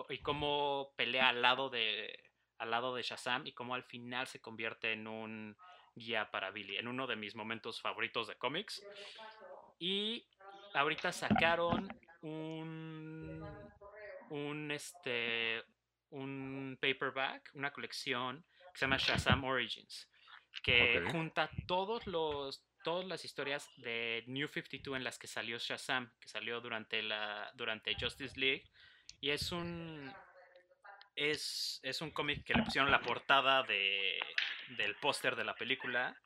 y 0.10 0.19
cómo 0.19 0.93
pelea 0.95 1.30
al 1.30 1.41
lado 1.41 1.69
de 1.69 2.17
al 2.58 2.71
lado 2.71 2.93
de 2.93 3.04
Shazam 3.04 3.47
y 3.47 3.54
cómo 3.54 3.73
al 3.73 3.84
final 3.84 4.28
se 4.28 4.41
convierte 4.41 4.93
en 4.93 5.08
un 5.08 5.58
guía 5.99 6.31
para 6.31 6.51
Billy, 6.51 6.77
en 6.77 6.88
uno 6.88 7.05
de 7.05 7.15
mis 7.15 7.35
momentos 7.35 7.81
favoritos 7.81 8.27
de 8.27 8.35
cómics. 8.35 8.83
Y 9.77 10.25
ahorita 10.73 11.12
sacaron 11.12 11.88
un 12.21 13.45
un 14.29 14.71
este 14.71 15.63
un 16.12 16.77
paperback, 16.81 17.51
una 17.53 17.71
colección 17.71 18.43
que 18.73 18.79
se 18.79 18.85
llama 18.85 18.97
Shazam 18.97 19.43
Origins, 19.43 20.09
que 20.63 21.03
junta 21.12 21.49
todos 21.67 22.07
los 22.07 22.65
todas 22.83 23.05
las 23.05 23.25
historias 23.25 23.69
de 23.77 24.23
New 24.27 24.47
52 24.47 24.97
en 24.97 25.03
las 25.03 25.19
que 25.19 25.27
salió 25.27 25.57
Shazam, 25.57 26.12
que 26.19 26.29
salió 26.29 26.62
durante 26.62 27.03
la 27.03 27.51
durante 27.55 27.95
Justice 27.99 28.39
League 28.39 28.69
y 29.21 29.31
es 29.31 29.51
un 29.51 30.12
es, 31.19 31.79
es 31.84 32.01
un 32.01 32.12
cómic 32.12 32.45
que 32.45 32.53
le 32.53 32.63
pusieron 32.63 32.89
la 32.89 33.01
portada 33.01 33.63
de, 33.63 34.19
del 34.77 34.95
póster 34.95 35.36
de 35.36 35.43
la 35.43 35.53
película 35.53 36.17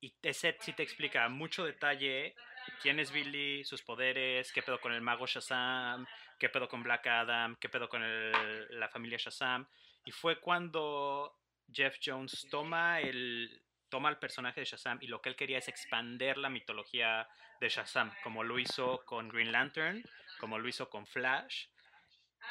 y 0.00 0.14
ese 0.22 0.56
sí 0.60 0.74
te 0.74 0.82
explica 0.82 1.28
mucho 1.28 1.64
detalle 1.64 2.34
quién 2.82 3.00
es 3.00 3.10
Billy, 3.10 3.64
sus 3.64 3.82
poderes, 3.82 4.52
qué 4.52 4.62
pedo 4.62 4.80
con 4.80 4.92
el 4.92 5.00
mago 5.00 5.26
Shazam, 5.26 6.06
qué 6.38 6.50
pedo 6.50 6.68
con 6.68 6.82
Black 6.82 7.06
Adam, 7.06 7.56
qué 7.56 7.68
pedo 7.68 7.88
con 7.88 8.02
la 8.02 8.88
familia 8.90 9.18
Shazam. 9.18 9.66
Y 10.04 10.12
fue 10.12 10.38
cuando 10.40 11.34
Jeff 11.72 11.96
Jones 12.04 12.46
toma 12.50 13.00
el, 13.00 13.62
toma 13.88 14.10
el 14.10 14.18
personaje 14.18 14.60
de 14.60 14.66
Shazam 14.66 14.98
y 15.00 15.06
lo 15.06 15.20
que 15.20 15.30
él 15.30 15.36
quería 15.36 15.58
es 15.58 15.68
expander 15.68 16.36
la 16.36 16.50
mitología 16.50 17.26
de 17.60 17.68
Shazam, 17.68 18.12
como 18.22 18.44
lo 18.44 18.58
hizo 18.58 19.02
con 19.06 19.28
Green 19.28 19.52
Lantern, 19.52 20.04
como 20.38 20.58
lo 20.58 20.68
hizo 20.68 20.88
con 20.90 21.06
Flash. 21.06 21.66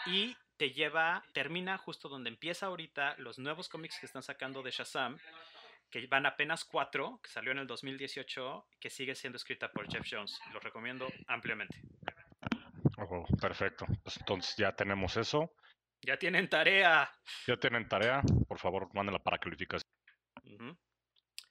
Y 0.07 0.35
te 0.57 0.71
lleva, 0.71 1.23
termina 1.33 1.77
justo 1.77 2.09
donde 2.09 2.29
empieza 2.29 2.65
ahorita 2.65 3.15
los 3.17 3.39
nuevos 3.39 3.69
cómics 3.69 3.99
que 3.99 4.05
están 4.05 4.23
sacando 4.23 4.63
de 4.63 4.71
Shazam, 4.71 5.17
que 5.89 6.05
van 6.07 6.25
apenas 6.25 6.65
cuatro, 6.65 7.19
que 7.23 7.29
salió 7.29 7.51
en 7.51 7.59
el 7.59 7.67
2018, 7.67 8.67
que 8.79 8.89
sigue 8.89 9.15
siendo 9.15 9.37
escrita 9.37 9.71
por 9.71 9.89
Jeff 9.89 10.05
Jones. 10.09 10.39
Lo 10.53 10.59
recomiendo 10.59 11.07
ampliamente. 11.27 11.81
Oh, 12.97 13.25
perfecto. 13.39 13.85
Pues 14.03 14.17
entonces 14.17 14.55
ya 14.57 14.75
tenemos 14.75 15.15
eso. 15.17 15.53
Ya 16.01 16.17
tienen 16.17 16.49
tarea. 16.49 17.11
Ya 17.47 17.57
tienen 17.57 17.87
tarea. 17.87 18.21
Por 18.47 18.59
favor, 18.59 18.89
mándenla 18.93 19.19
para 19.19 19.37
calificación. 19.37 19.83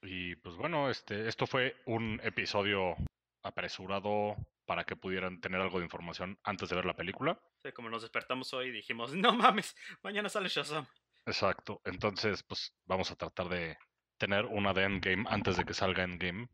Y 0.02 0.36
pues 0.36 0.56
bueno, 0.56 0.90
este, 0.90 1.26
esto 1.28 1.46
fue 1.46 1.76
un 1.86 2.20
episodio 2.22 2.96
apresurado 3.42 4.36
para 4.66 4.84
que 4.84 4.96
pudieran 4.96 5.40
tener 5.40 5.60
algo 5.60 5.78
de 5.78 5.84
información 5.84 6.38
antes 6.42 6.68
de 6.68 6.76
ver 6.76 6.84
la 6.84 6.96
película. 6.96 7.40
Sí, 7.62 7.72
como 7.72 7.88
nos 7.88 8.02
despertamos 8.02 8.52
hoy 8.52 8.68
y 8.68 8.72
dijimos, 8.72 9.14
no 9.14 9.32
mames, 9.32 9.74
mañana 10.02 10.28
sale 10.28 10.48
Shazam. 10.48 10.86
Exacto. 11.24 11.80
Entonces, 11.84 12.42
pues 12.42 12.74
vamos 12.84 13.10
a 13.10 13.16
tratar 13.16 13.48
de 13.48 13.78
tener 14.18 14.44
una 14.46 14.72
de 14.72 14.84
Endgame 14.84 15.24
antes 15.28 15.56
de 15.56 15.64
que 15.64 15.74
salga 15.74 16.04
Endgame. 16.04 16.48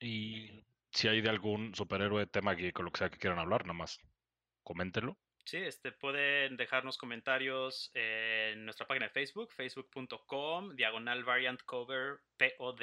Y 0.00 0.64
si 0.92 1.08
hay 1.08 1.20
de 1.20 1.28
algún 1.28 1.74
superhéroe, 1.74 2.26
tema 2.26 2.54
geek 2.54 2.78
o 2.78 2.82
lo 2.82 2.92
que 2.92 2.98
sea 2.98 3.10
que 3.10 3.18
quieran 3.18 3.38
hablar, 3.38 3.62
nada 3.62 3.74
más 3.74 3.98
coméntenlo. 4.62 5.18
Sí, 5.44 5.58
este, 5.58 5.92
pueden 5.92 6.56
dejarnos 6.56 6.96
comentarios 6.96 7.90
en 7.92 8.64
nuestra 8.64 8.86
página 8.86 9.06
de 9.06 9.12
Facebook, 9.12 9.52
facebook.com, 9.52 10.74
diagonal 10.74 11.22
variant 11.24 11.62
cover 11.64 12.20
POD 12.38 12.80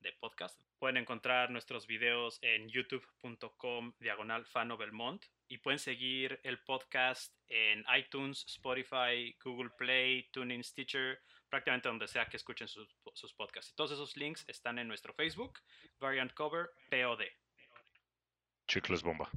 de 0.00 0.12
podcast. 0.18 0.67
Pueden 0.78 0.96
encontrar 0.96 1.50
nuestros 1.50 1.86
videos 1.86 2.38
en 2.42 2.68
youtube.com 2.68 3.92
diagonal 3.98 4.46
fano 4.46 4.76
Belmont 4.76 5.24
y 5.48 5.58
pueden 5.58 5.80
seguir 5.80 6.38
el 6.44 6.58
podcast 6.60 7.34
en 7.48 7.84
iTunes, 7.96 8.44
Spotify, 8.46 9.36
Google 9.42 9.70
Play, 9.76 10.28
TuneIn, 10.30 10.62
Stitcher, 10.62 11.20
prácticamente 11.48 11.88
donde 11.88 12.06
sea 12.06 12.26
que 12.26 12.36
escuchen 12.36 12.68
sus, 12.68 12.88
sus 13.14 13.32
podcasts. 13.34 13.74
Todos 13.74 13.92
esos 13.92 14.16
links 14.16 14.44
están 14.46 14.78
en 14.78 14.86
nuestro 14.86 15.12
Facebook, 15.14 15.58
Variant 15.98 16.32
Cover 16.34 16.70
POD. 16.90 17.24
Chicles 18.68 19.02
Bomba. 19.02 19.28